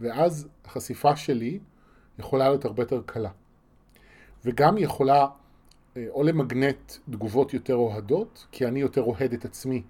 ואז 0.00 0.48
החשיפה 0.64 1.16
שלי 1.16 1.58
יכולה 2.18 2.48
להיות 2.48 2.64
הרבה 2.64 2.82
יותר 2.82 3.02
קלה. 3.06 3.30
וגם 4.44 4.78
יכולה 4.78 5.26
אה, 5.96 6.06
או 6.10 6.22
למגנט 6.22 6.92
תגובות 7.10 7.54
יותר 7.54 7.74
אוהדות, 7.74 8.46
כי 8.52 8.66
אני 8.66 8.80
יותר 8.80 9.02
אוהד 9.02 9.32
את 9.32 9.44
עצמי, 9.44 9.82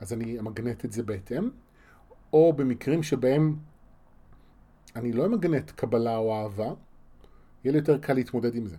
אז 0.00 0.12
אני 0.12 0.38
אמגנט 0.38 0.84
את 0.84 0.92
זה 0.92 1.02
בהתאם, 1.02 1.50
או 2.32 2.52
במקרים 2.52 3.02
שבהם 3.02 3.56
אני 4.96 5.12
לא 5.12 5.26
אמגנט 5.26 5.70
קבלה 5.70 6.16
או 6.16 6.34
אהבה, 6.34 6.72
יהיה 7.64 7.72
לי 7.72 7.78
יותר 7.78 7.98
קל 7.98 8.12
להתמודד 8.12 8.54
עם 8.54 8.66
זה. 8.66 8.76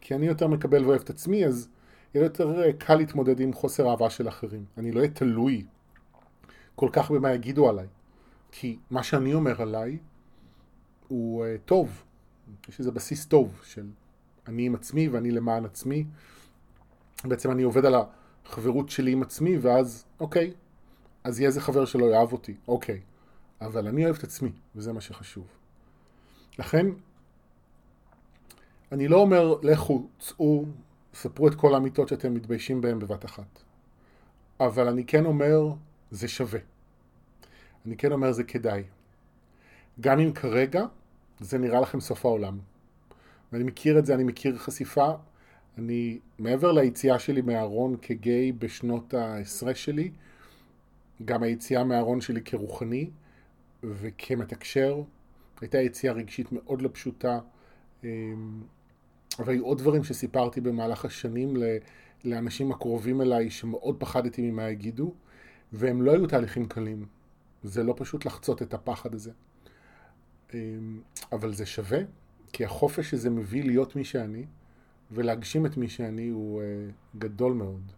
כי 0.00 0.14
אני 0.14 0.26
יותר 0.26 0.46
מקבל 0.46 0.84
ואוהב 0.84 1.00
את 1.00 1.10
עצמי, 1.10 1.46
אז 1.46 1.68
יהיה 2.14 2.24
יותר 2.24 2.62
אה, 2.62 2.72
קל 2.72 2.94
להתמודד 2.94 3.40
עם 3.40 3.52
חוסר 3.52 3.90
אהבה 3.90 4.10
של 4.10 4.28
אחרים. 4.28 4.64
אני 4.78 4.92
לא 4.92 4.98
אהיה 4.98 5.10
תלוי 5.10 5.64
כל 6.74 6.88
כך 6.92 7.10
במה 7.10 7.32
יגידו 7.32 7.68
עליי. 7.68 7.86
כי 8.52 8.78
מה 8.90 9.02
שאני 9.02 9.34
אומר 9.34 9.62
עליי 9.62 9.98
הוא 11.08 11.44
uh, 11.44 11.48
טוב. 11.64 12.04
יש 12.68 12.78
איזה 12.78 12.90
בסיס 12.90 13.26
טוב 13.26 13.60
של 13.64 13.86
אני 14.46 14.66
עם 14.66 14.74
עצמי 14.74 15.08
ואני 15.08 15.30
למען 15.30 15.64
עצמי. 15.64 16.04
בעצם 17.24 17.50
אני 17.50 17.62
עובד 17.62 17.84
על 17.84 17.94
החברות 18.50 18.90
שלי 18.90 19.12
עם 19.12 19.22
עצמי, 19.22 19.58
ואז, 19.58 20.04
אוקיי, 20.20 20.52
אז 21.24 21.40
יהיה 21.40 21.48
איזה 21.48 21.60
חבר 21.60 21.84
שלא 21.84 22.04
יאהב 22.04 22.32
אותי, 22.32 22.54
אוקיי. 22.68 23.00
אבל 23.60 23.88
אני 23.88 24.04
אוהב 24.04 24.16
את 24.16 24.24
עצמי, 24.24 24.50
וזה 24.76 24.92
מה 24.92 25.00
שחשוב. 25.00 25.46
לכן, 26.58 26.86
אני 28.92 29.08
לא 29.08 29.16
אומר, 29.16 29.54
לכו, 29.62 30.08
צאו, 30.18 30.64
ספרו 31.14 31.48
את 31.48 31.54
כל 31.54 31.74
האמיתות 31.74 32.08
שאתם 32.08 32.34
מתביישים 32.34 32.80
בהן 32.80 32.98
בבת 32.98 33.24
אחת. 33.24 33.62
אבל 34.60 34.88
אני 34.88 35.04
כן 35.04 35.24
אומר, 35.24 35.72
זה 36.10 36.28
שווה. 36.28 36.60
אני 37.86 37.96
כן 37.96 38.12
אומר, 38.12 38.32
זה 38.32 38.44
כדאי. 38.44 38.82
גם 40.00 40.18
אם 40.18 40.32
כרגע 40.32 40.84
זה 41.40 41.58
נראה 41.58 41.80
לכם 41.80 42.00
סוף 42.00 42.26
העולם. 42.26 42.58
ואני 43.52 43.64
מכיר 43.64 43.98
את 43.98 44.06
זה, 44.06 44.14
אני 44.14 44.24
מכיר 44.24 44.58
חשיפה. 44.58 45.10
אני, 45.78 46.18
מעבר 46.38 46.72
ליציאה 46.72 47.18
שלי 47.18 47.40
מהארון 47.40 47.96
כגיי 48.02 48.52
בשנות 48.52 49.14
העשרה 49.14 49.74
שלי, 49.74 50.10
גם 51.24 51.42
היציאה 51.42 51.84
מהארון 51.84 52.20
שלי 52.20 52.42
כרוחני 52.42 53.10
וכמתקשר, 53.82 55.02
הייתה 55.60 55.78
יציאה 55.78 56.12
רגשית 56.12 56.52
מאוד 56.52 56.82
לא 56.82 56.90
פשוטה. 56.92 57.38
אמ, 58.04 58.08
אבל 59.38 59.52
היו 59.52 59.64
עוד 59.64 59.78
דברים 59.78 60.04
שסיפרתי 60.04 60.60
במהלך 60.60 61.04
השנים 61.04 61.54
לאנשים 62.24 62.72
הקרובים 62.72 63.20
אליי 63.20 63.50
שמאוד 63.50 63.96
פחדתי 63.98 64.50
ממה 64.50 64.70
יגידו, 64.70 65.14
והם 65.72 66.02
לא 66.02 66.12
היו 66.12 66.26
תהליכים 66.26 66.66
קלים. 66.66 67.06
זה 67.62 67.82
לא 67.82 67.94
פשוט 67.96 68.24
לחצות 68.24 68.62
את 68.62 68.74
הפחד 68.74 69.14
הזה. 69.14 69.30
אמ, 70.54 71.00
אבל 71.32 71.54
זה 71.54 71.66
שווה, 71.66 71.98
כי 72.52 72.64
החופש 72.64 73.10
שזה 73.10 73.30
מביא 73.30 73.64
להיות 73.64 73.96
מי 73.96 74.04
שאני, 74.04 74.46
ולהגשים 75.12 75.66
את 75.66 75.76
מי 75.76 75.88
שאני 75.88 76.28
הוא 76.28 76.62
אה, 76.62 76.66
גדול 77.18 77.52
מאוד. 77.52 77.92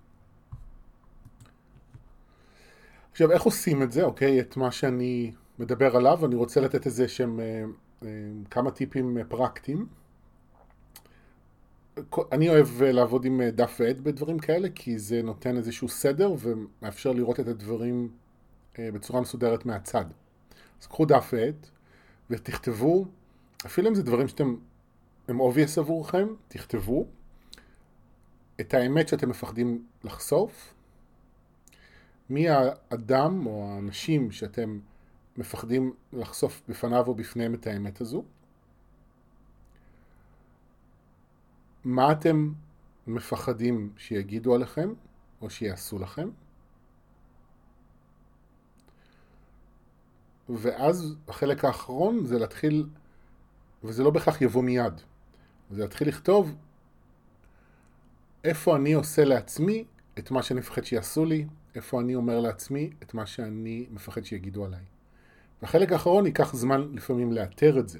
עכשיו, 3.11 3.31
איך 3.31 3.42
עושים 3.42 3.83
את 3.83 3.92
זה, 3.92 4.03
אוקיי? 4.03 4.40
את 4.40 4.57
מה 4.57 4.70
שאני 4.70 5.33
מדבר 5.59 5.96
עליו, 5.96 6.27
אני 6.27 6.35
רוצה 6.35 6.61
לתת 6.61 6.87
איזה 6.87 7.09
שהם 7.09 7.40
אה, 7.40 7.64
אה, 8.03 8.09
כמה 8.51 8.70
טיפים 8.70 9.18
פרקטיים. 9.29 9.87
אני 12.33 12.48
אוהב 12.48 12.83
לעבוד 12.83 13.25
עם 13.25 13.42
דף 13.42 13.77
ועד 13.81 14.05
בדברים 14.05 14.38
כאלה, 14.38 14.68
כי 14.75 14.98
זה 14.98 15.22
נותן 15.22 15.57
איזשהו 15.57 15.88
סדר 15.88 16.35
ומאפשר 16.38 17.12
לראות 17.12 17.40
את 17.40 17.48
הדברים 17.48 18.09
בצורה 18.79 19.20
מסודרת 19.20 19.66
מהצד. 19.66 20.05
אז 20.81 20.87
קחו 20.87 21.05
דף 21.05 21.31
ועד 21.33 21.66
ותכתבו 22.31 23.07
אפילו 23.66 23.88
אם 23.88 23.94
זה 23.94 24.03
דברים 24.03 24.29
שאתם, 24.29 24.57
הם 25.29 25.41
obvious 25.41 25.81
עבורכם, 25.81 26.29
תכתבו. 26.49 27.07
את 28.61 28.75
האמת 28.75 29.09
שאתם 29.09 29.29
מפחדים 29.29 29.87
לחשוף, 30.05 30.75
מי 32.31 32.49
האדם 32.49 33.47
או 33.47 33.71
האנשים 33.71 34.33
שאתם 34.33 34.81
מפחדים 35.37 35.95
לחשוף 36.13 36.63
בפניו 36.69 37.07
או 37.07 37.15
בפניהם 37.15 37.55
את 37.55 37.67
האמת 37.67 38.01
הזו, 38.01 38.25
מה 41.85 42.13
אתם 42.13 42.53
מפחדים 43.07 43.93
שיגידו 43.97 44.55
עליכם 44.55 44.93
או 45.41 45.51
שיעשו 45.51 45.99
לכם, 45.99 46.29
ואז 50.49 51.15
החלק 51.29 51.65
האחרון 51.65 52.27
זה 52.27 52.39
להתחיל 52.39 52.87
וזה 53.85 54.03
לא 54.03 54.11
בהכרח 54.11 54.43
יבוא 54.43 54.63
מיד. 54.63 55.01
זה 55.73 55.83
להתחיל 55.83 56.09
לכתוב 56.09 56.55
איפה 58.45 58.77
אני 58.77 58.93
עושה 58.93 59.25
לעצמי 59.25 59.85
את 60.19 60.31
מה 60.31 60.43
שאני 60.43 60.61
מפחד 60.61 60.85
שיעשו 60.85 61.25
לי, 61.25 61.47
איפה 61.75 62.01
אני 62.01 62.15
אומר 62.15 62.41
לעצמי 62.41 62.91
את 63.03 63.15
מה 63.15 63.27
שאני 63.27 63.87
מפחד 63.91 64.25
שיגידו 64.25 64.65
עליי. 64.65 64.81
והחלק 65.63 65.93
האחרון 65.93 66.27
ייקח 66.27 66.55
זמן 66.55 66.89
לפעמים 66.95 67.33
לאתר 67.33 67.79
את 67.79 67.89
זה. 67.89 67.99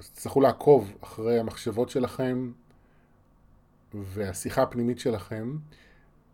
אז 0.00 0.10
תצטרכו 0.10 0.40
לעקוב 0.40 0.92
אחרי 1.00 1.38
המחשבות 1.38 1.90
שלכם 1.90 2.52
והשיחה 3.94 4.62
הפנימית 4.62 4.98
שלכם 4.98 5.56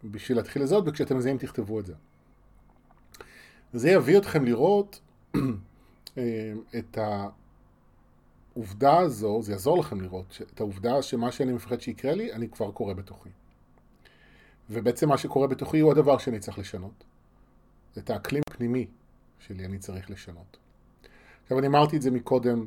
בשביל 0.04 0.38
להתחיל 0.38 0.62
לזהות, 0.62 0.84
וכשאתם 0.86 1.16
מזהים 1.16 1.38
תכתבו 1.38 1.80
את 1.80 1.86
זה. 1.86 1.94
זה 3.72 3.90
יביא 3.90 4.18
אתכם 4.18 4.44
לראות 4.44 5.00
אה, 6.18 6.52
את 6.78 6.98
העובדה 8.60 8.98
הזו, 8.98 9.42
זה 9.42 9.52
יעזור 9.52 9.78
לכם 9.78 10.00
לראות 10.00 10.38
את 10.54 10.60
העובדה 10.60 11.02
שמה 11.02 11.32
שאני 11.32 11.52
מפחד 11.52 11.80
שיקרה 11.80 12.14
לי, 12.14 12.32
אני 12.32 12.48
כבר 12.48 12.70
קורא 12.70 12.94
בתוכי. 12.94 13.28
ובעצם 14.70 15.08
מה 15.08 15.18
שקורה 15.18 15.46
בתוכי 15.46 15.80
הוא 15.80 15.92
הדבר 15.92 16.18
שאני 16.18 16.38
צריך 16.38 16.58
לשנות. 16.58 17.04
את 17.98 18.10
האקלים 18.10 18.42
הפנימי 18.50 18.86
שלי 19.38 19.64
אני 19.64 19.78
צריך 19.78 20.10
לשנות. 20.10 20.56
עכשיו 21.42 21.58
אני 21.58 21.66
אמרתי 21.66 21.96
את 21.96 22.02
זה 22.02 22.10
מקודם, 22.10 22.66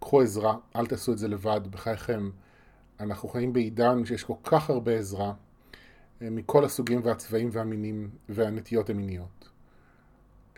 קחו 0.00 0.22
עזרה, 0.22 0.56
אל 0.76 0.86
תעשו 0.86 1.12
את 1.12 1.18
זה 1.18 1.28
לבד, 1.28 1.60
בחייכם. 1.70 2.30
אנחנו 3.00 3.28
חיים 3.28 3.52
בעידן 3.52 4.04
שיש 4.04 4.24
כל 4.24 4.34
כך 4.44 4.70
הרבה 4.70 4.92
עזרה 4.98 5.32
אה, 6.22 6.30
מכל 6.30 6.64
הסוגים 6.64 7.00
והצבעים 7.04 7.48
והמינים 7.52 8.10
והנטיות 8.28 8.90
המיניות. 8.90 9.47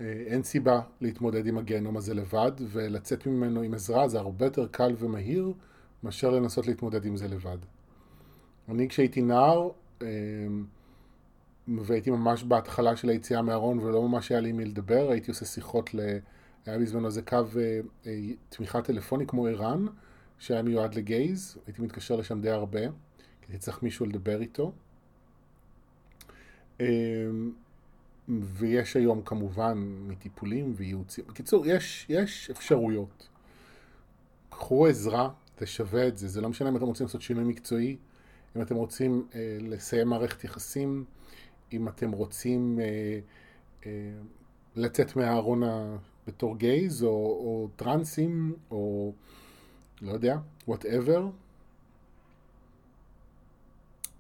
אה, 0.01 0.23
אין 0.27 0.43
סיבה 0.43 0.81
להתמודד 1.01 1.47
עם 1.47 1.59
הגיהנום 1.59 1.97
הזה 1.97 2.15
לבד, 2.15 2.53
ולצאת 2.59 3.27
ממנו 3.27 3.63
עם 3.63 3.75
עזרה 3.75 4.09
זה 4.09 4.19
הרבה 4.19 4.47
יותר 4.47 4.67
קל 4.67 4.95
ומהיר 4.99 5.53
מאשר 6.03 6.31
לנסות 6.31 6.67
להתמודד 6.67 7.05
עם 7.05 7.17
זה 7.17 7.29
לבד. 7.29 7.59
אני 8.69 8.89
כשהייתי 8.89 9.23
נער, 9.23 9.71
אה, 10.03 10.07
והייתי 11.69 12.11
ממש 12.11 12.45
בהתחלה 12.45 12.97
של 12.97 13.09
היציאה 13.09 13.43
מהארון 13.43 13.79
ולא 13.79 14.09
ממש 14.09 14.33
היה 14.33 14.41
לי 14.41 14.53
מי 14.53 14.65
לדבר, 14.65 15.11
הייתי 15.11 15.31
עושה 15.31 15.45
שיחות, 15.45 15.95
ל... 15.95 16.01
היה 16.67 16.79
בזמנו 16.79 17.07
איזה 17.07 17.23
קו 17.23 17.37
אה, 18.07 18.13
תמיכה 18.49 18.83
טלפוני 18.83 19.27
כמו 19.27 19.47
ערן, 19.47 19.87
שהיה 20.39 20.63
מיועד 20.63 20.95
לגייז, 20.95 21.59
הייתי 21.67 21.83
מתקשר 21.83 22.17
לשם 22.17 22.41
די 22.41 22.51
הרבה, 22.51 22.81
כי 22.81 23.47
הייתי 23.49 23.59
צריך 23.59 23.83
מישהו 23.83 24.07
לדבר 24.07 24.41
איתו. 24.41 24.73
ויש 28.43 28.97
היום 28.97 29.23
כמובן 29.23 29.79
מטיפולים 30.07 30.73
וייעוצים. 30.77 31.25
בקיצור, 31.29 31.67
יש, 31.67 32.07
יש 32.09 32.51
אפשרויות. 32.51 33.29
קחו 34.51 34.87
עזרה, 34.87 35.31
זה 35.59 35.67
שווה 35.67 36.09
את 36.09 36.19
זה. 36.19 36.29
זה 36.29 36.41
לא 36.41 36.49
משנה 36.49 36.69
אם 36.69 36.77
אתם 36.77 36.85
רוצים 36.85 37.07
לעשות 37.07 37.23
שינוי 37.23 37.45
מקצועי, 37.45 37.97
אם 38.57 38.63
אתם 38.63 38.75
רוצים 38.75 39.27
אה, 39.35 39.59
לסיים 39.61 40.09
מערכת 40.09 40.45
יחסים, 40.45 41.05
אם 41.73 41.89
אתם 41.89 42.11
רוצים 42.11 42.81
אה, 42.81 43.21
אה, 43.87 43.91
לצאת 44.77 45.17
מהארון 45.17 45.63
בתור 46.27 46.57
גייז, 46.57 47.03
או, 47.03 47.09
או 47.09 47.69
טרנסים, 47.77 48.55
או 48.71 49.13
לא 50.03 50.13
יודע, 50.13 50.39
whatever. 50.69 51.21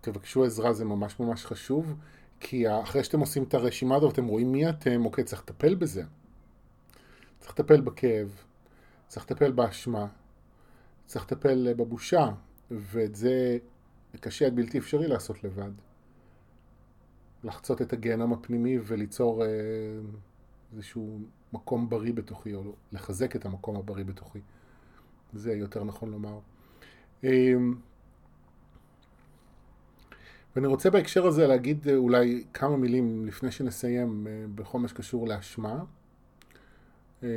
תבקשו 0.01 0.45
עזרה, 0.45 0.73
זה 0.73 0.85
ממש 0.85 1.21
ממש 1.21 1.47
חשוב. 1.47 1.95
כי 2.41 2.65
אחרי 2.83 3.05
שאתם 3.05 3.21
עושים 3.21 3.43
את 3.43 3.55
הרשימה 3.55 3.97
הזאת, 3.97 4.13
אתם 4.13 4.27
רואים 4.27 4.53
מי 4.53 4.71
אתם, 4.71 5.05
אוקיי, 5.05 5.25
צריך 5.25 5.43
לטפל 5.43 5.75
בזה. 5.75 6.03
צריך 7.39 7.53
לטפל 7.53 7.81
בכאב, 7.81 8.45
צריך 9.09 9.31
לטפל 9.31 9.53
באשמה, 9.53 10.07
צריך 11.07 11.25
לטפל 11.25 11.73
בבושה, 11.77 12.29
ואת 12.71 13.15
זה 13.15 13.59
קשה 14.21 14.47
עד 14.47 14.57
בלתי 14.57 14.79
אפשרי 14.79 15.09
לעשות 15.09 15.45
לבד. 15.45 15.71
לחצות 17.45 17.83
את 17.83 17.93
הגיהנום 17.93 18.33
הפנימי 18.33 18.79
וליצור 18.83 19.45
אה, 19.45 19.49
איזשהו 20.73 21.21
מקום 21.53 21.89
בריא 21.89 22.13
בתוכי, 22.13 22.55
או 22.55 22.63
לחזק 22.93 23.37
את 23.37 23.47
המקום 23.47 23.77
הבריא 23.77 24.05
בתוכי. 24.05 24.39
זה 25.33 25.53
יותר 25.53 25.85
נכון 25.85 26.11
לומר. 26.11 26.39
אה, 27.25 27.53
ואני 30.57 30.67
רוצה 30.67 30.91
בהקשר 30.91 31.27
הזה 31.27 31.47
להגיד 31.47 31.89
אה, 31.89 31.97
אולי 31.97 32.45
כמה 32.53 32.77
מילים 32.77 33.27
לפני 33.27 33.51
שנסיים 33.51 34.27
אה, 34.27 34.45
בכל 34.55 34.79
מה 34.79 34.89
שקשור 34.89 35.29
לאשמה. 35.29 35.85
אה, 37.23 37.29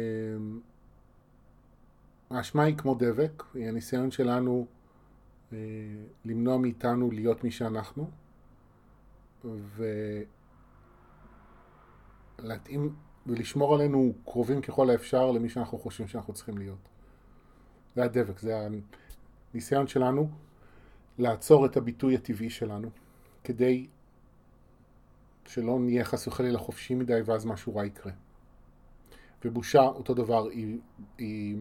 האשמה 2.29 2.63
היא 2.63 2.75
כמו 2.77 2.95
דבק, 2.95 3.43
היא 3.53 3.67
הניסיון 3.67 4.11
שלנו 4.11 4.65
למנוע 6.25 6.57
מאיתנו 6.57 7.11
להיות 7.11 7.43
מי 7.43 7.51
שאנחנו 7.51 8.09
ולהתאים 12.39 12.95
ולשמור 13.27 13.75
עלינו 13.75 14.13
קרובים 14.25 14.61
ככל 14.61 14.89
האפשר 14.89 15.31
למי 15.31 15.49
שאנחנו 15.49 15.77
חושבים 15.77 16.07
שאנחנו 16.07 16.33
צריכים 16.33 16.57
להיות. 16.57 16.89
זה 17.95 18.03
הדבק, 18.03 18.39
זה 18.39 18.67
הניסיון 19.53 19.87
שלנו 19.87 20.29
לעצור 21.17 21.65
את 21.65 21.77
הביטוי 21.77 22.15
הטבעי 22.15 22.49
שלנו. 22.49 22.89
כדי 23.43 23.87
שלא 25.45 25.79
נהיה 25.79 26.05
חס 26.05 26.27
וחלילה 26.27 26.59
חופשי 26.59 26.95
מדי 26.95 27.21
ואז 27.25 27.45
משהו 27.45 27.75
רע 27.75 27.85
יקרה. 27.85 28.11
ובושה, 29.45 29.81
אותו 29.81 30.13
דבר, 30.13 30.49
היא, 30.49 30.77
היא, 31.17 31.57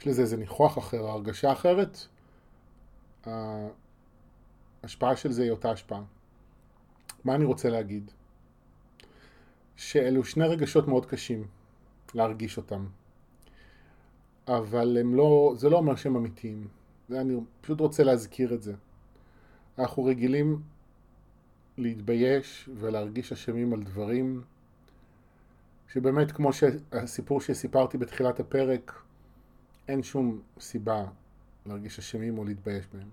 יש 0.00 0.06
לזה 0.06 0.22
איזה 0.22 0.36
ניחוח 0.36 0.78
אחר, 0.78 1.06
הרגשה 1.06 1.52
אחרת, 1.52 1.98
ההשפעה 4.82 5.16
של 5.16 5.32
זה 5.32 5.42
היא 5.42 5.50
אותה 5.50 5.70
השפעה. 5.70 6.02
מה 7.24 7.34
אני 7.34 7.44
רוצה 7.44 7.70
להגיד? 7.70 8.10
שאלו 9.76 10.24
שני 10.24 10.46
רגשות 10.46 10.88
מאוד 10.88 11.06
קשים 11.06 11.46
להרגיש 12.14 12.56
אותם, 12.56 12.86
אבל 14.48 14.98
הם 15.00 15.14
לא, 15.14 15.54
זה 15.56 15.68
לא 15.68 15.76
אומר 15.76 15.96
שהם 15.96 16.16
אמיתיים, 16.16 16.68
אני 17.10 17.40
פשוט 17.60 17.80
רוצה 17.80 18.04
להזכיר 18.04 18.54
את 18.54 18.62
זה. 18.62 18.74
אנחנו 19.78 20.04
רגילים 20.04 20.62
להתבייש 21.78 22.68
ולהרגיש 22.76 23.32
אשמים 23.32 23.72
על 23.72 23.82
דברים 23.82 24.42
שבאמת 25.88 26.32
כמו 26.32 26.52
שהסיפור 26.52 27.40
שסיפרתי 27.40 27.98
בתחילת 27.98 28.40
הפרק 28.40 29.02
אין 29.88 30.02
שום 30.02 30.40
סיבה 30.60 31.04
להרגיש 31.66 31.98
אשמים 31.98 32.38
או 32.38 32.44
להתבייש 32.44 32.86
בהם. 32.94 33.08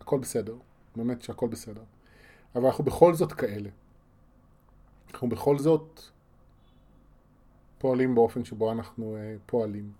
הכל 0.00 0.18
בסדר, 0.18 0.56
באמת 0.96 1.22
שהכל 1.22 1.48
בסדר. 1.48 1.82
אבל 2.54 2.66
אנחנו 2.66 2.84
בכל 2.84 3.14
זאת 3.14 3.32
כאלה. 3.32 3.70
אנחנו 5.12 5.28
בכל 5.28 5.58
זאת 5.58 6.00
פועלים 7.78 8.14
באופן 8.14 8.44
שבו 8.44 8.72
אנחנו 8.72 9.16
uh, 9.16 9.40
פועלים. 9.46 9.92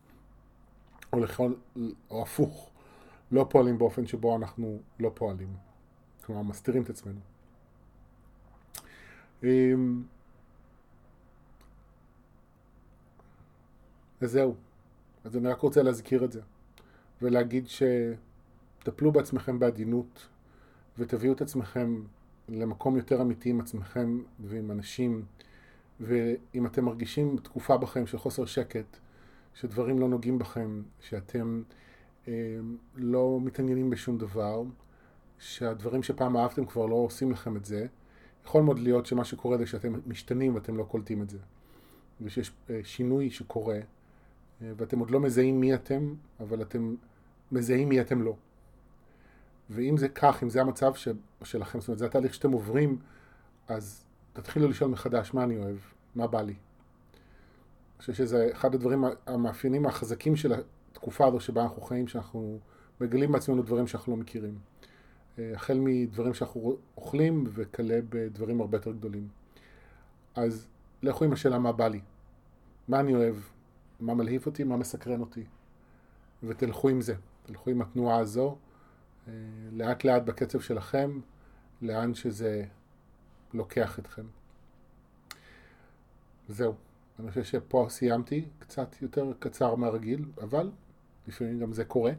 או, 1.13 1.21
לכל, 1.21 1.55
או 2.11 2.23
הפוך, 2.23 2.71
לא 3.33 3.47
פועלים 3.51 3.79
באופן 3.79 4.07
שבו 4.07 4.37
אנחנו 4.37 4.81
לא 5.01 5.11
פועלים. 5.15 5.57
כלומר, 6.25 6.43
מסתירים 6.43 6.83
את 6.83 6.91
עצמנו. 6.91 7.21
וזהו. 14.23 14.55
אז 15.25 15.37
אני 15.37 15.49
רק 15.49 15.61
רוצה 15.61 15.83
להזכיר 15.83 16.25
את 16.25 16.33
זה, 16.33 16.41
ולהגיד 17.23 17.67
שטפלו 17.69 19.13
בעצמכם 19.13 19.59
בעדינות, 19.59 20.29
ותביאו 20.99 21.33
את 21.33 21.41
עצמכם 21.41 22.03
למקום 22.49 22.97
יותר 22.97 23.23
אמיתי 23.23 23.51
עם 23.51 23.61
עצמכם 23.61 24.21
ועם 24.41 24.71
אנשים, 24.71 25.25
ואם 26.01 26.67
אתם 26.67 26.85
מרגישים 26.85 27.37
תקופה 27.43 27.77
בכם 27.77 28.07
של 28.07 28.19
חוסר 28.19 28.45
שקט, 28.45 28.97
שדברים 29.55 29.99
לא 29.99 30.09
נוגעים 30.09 30.39
בכם, 30.39 30.83
שאתם 31.01 31.63
אה, 32.29 32.33
לא 32.97 33.39
מתעניינים 33.43 33.91
בשום 33.91 34.19
דבר, 34.19 34.63
שהדברים 35.39 36.03
שפעם 36.03 36.37
אהבתם 36.37 36.67
כבר 36.67 36.87
לא 36.87 36.95
עושים 36.95 37.31
לכם 37.31 37.57
את 37.57 37.65
זה, 37.65 37.87
יכול 38.45 38.63
מאוד 38.63 38.79
להיות 38.79 39.07
שמה 39.07 39.25
שקורה 39.25 39.59
זה 39.59 39.67
שאתם 39.67 39.93
משתנים 40.07 40.55
ואתם 40.55 40.77
לא 40.77 40.85
קולטים 40.85 41.23
את 41.23 41.31
זה. 41.31 41.39
ושיש 42.21 42.53
אה, 42.71 42.81
שינוי 42.85 43.31
שקורה, 43.31 43.79
אה, 44.63 44.73
ואתם 44.77 44.99
עוד 44.99 45.11
לא 45.11 45.21
מזהים 45.21 45.61
מי 45.61 45.75
אתם, 45.75 46.15
אבל 46.41 46.63
אתם 46.63 46.95
מזהים 47.53 47.89
מי 47.89 48.01
אתם 48.01 48.23
לא. 48.23 48.37
ואם 49.71 49.97
זה 49.97 50.09
כך, 50.09 50.43
אם 50.43 50.51
זה 50.51 50.61
המצב 50.61 50.95
ש... 50.95 51.09
שלכם, 51.43 51.81
זאת 51.81 51.89
אומרת, 51.89 51.99
זה 51.99 52.07
התהליך 52.07 52.35
שאתם 52.35 52.53
עוברים, 52.53 52.99
אז 53.69 54.05
תתחילו 54.33 54.69
לשאול 54.69 54.91
מחדש, 54.91 55.35
מה 55.35 55.45
אני 55.45 55.57
אוהב? 55.57 55.77
מה 56.15 56.27
בא 56.27 56.43
לי? 56.43 56.53
אני 56.53 57.99
חושב 57.99 58.13
שזה 58.13 58.49
אחד 58.53 58.75
הדברים 58.75 59.05
המאפיינים 59.27 59.87
החזקים 59.87 60.37
של 60.37 60.53
התקופה 60.93 61.27
הזו 61.27 61.41
שבה 61.41 61.63
אנחנו 61.63 61.83
חיים, 61.83 62.09
שאנחנו 62.09 62.59
מגלים 63.01 63.33
בעצמנו 63.33 63.63
דברים 63.63 63.87
שאנחנו 63.87 64.13
לא 64.13 64.19
מכירים. 64.19 64.59
אה, 65.39 65.53
החל 65.55 65.79
מדברים 65.81 66.35
שאנחנו 66.35 66.77
אוכלים 66.97 67.45
וכלה 67.47 67.99
בדברים 68.09 68.61
הרבה 68.61 68.77
יותר 68.77 68.93
גדולים. 68.93 69.29
אז 70.35 70.67
לכו 71.03 71.25
עם 71.25 71.33
השאלה 71.33 71.59
מה 71.59 71.73
בא 71.73 71.89
לי, 71.89 72.01
מה 72.89 73.01
אני 73.01 73.15
אוהב, 73.15 73.37
מה 74.01 74.15
מלהיב 74.15 74.43
אותי, 74.47 74.65
מה 74.65 74.77
מסקרן 74.77 75.21
אותי, 75.21 75.45
ותלכו 76.43 76.89
עם 76.89 77.01
זה, 77.01 77.15
תלכו 77.43 77.71
עם 77.71 77.83
התנועה 77.83 78.19
הזו, 78.19 78.57
אה, 79.29 79.33
לאט 79.73 80.05
לאט 80.05 80.23
בקצב 80.23 80.61
שלכם, 80.61 81.21
לאן 81.83 82.15
שזה 82.15 82.65
לוקח 83.55 83.99
אתכם. 83.99 84.25
זהו, 86.49 86.75
אני 87.21 87.29
חושב 87.29 87.45
שפה 87.45 87.87
סיימתי, 87.89 88.45
קצת 88.59 89.03
יותר 89.03 89.33
קצר 89.39 89.75
מהרגיל, 89.75 90.25
אבל 90.43 90.71
לפעמים 91.29 91.59
גם 91.59 91.73
זה 91.73 91.85
קורה. 91.85 92.13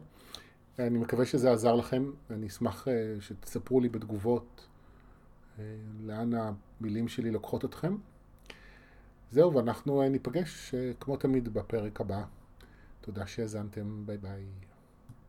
אני 0.78 0.98
מקווה 0.98 1.26
שזה 1.26 1.52
עזר 1.52 1.74
לכם, 1.74 2.10
אני 2.30 2.46
אשמח 2.46 2.88
אה, 2.88 2.92
שתספרו 3.20 3.80
לי 3.80 3.88
בתגובות 3.88 4.68
אה, 5.58 5.64
לאן 6.00 6.30
המילים 6.34 7.08
שלי 7.08 7.30
לוקחות 7.30 7.64
אתכם. 7.64 7.96
זהו, 9.30 9.54
ואנחנו 9.54 10.02
אה, 10.02 10.08
ניפגש 10.08 10.74
כמו 11.00 11.16
תמיד 11.16 11.48
בפרק 11.48 12.00
הבא. 12.00 12.24
תודה 13.00 13.26
שהאזנתם, 13.26 14.06
ביי 14.06 14.18
ביי. 14.18 14.44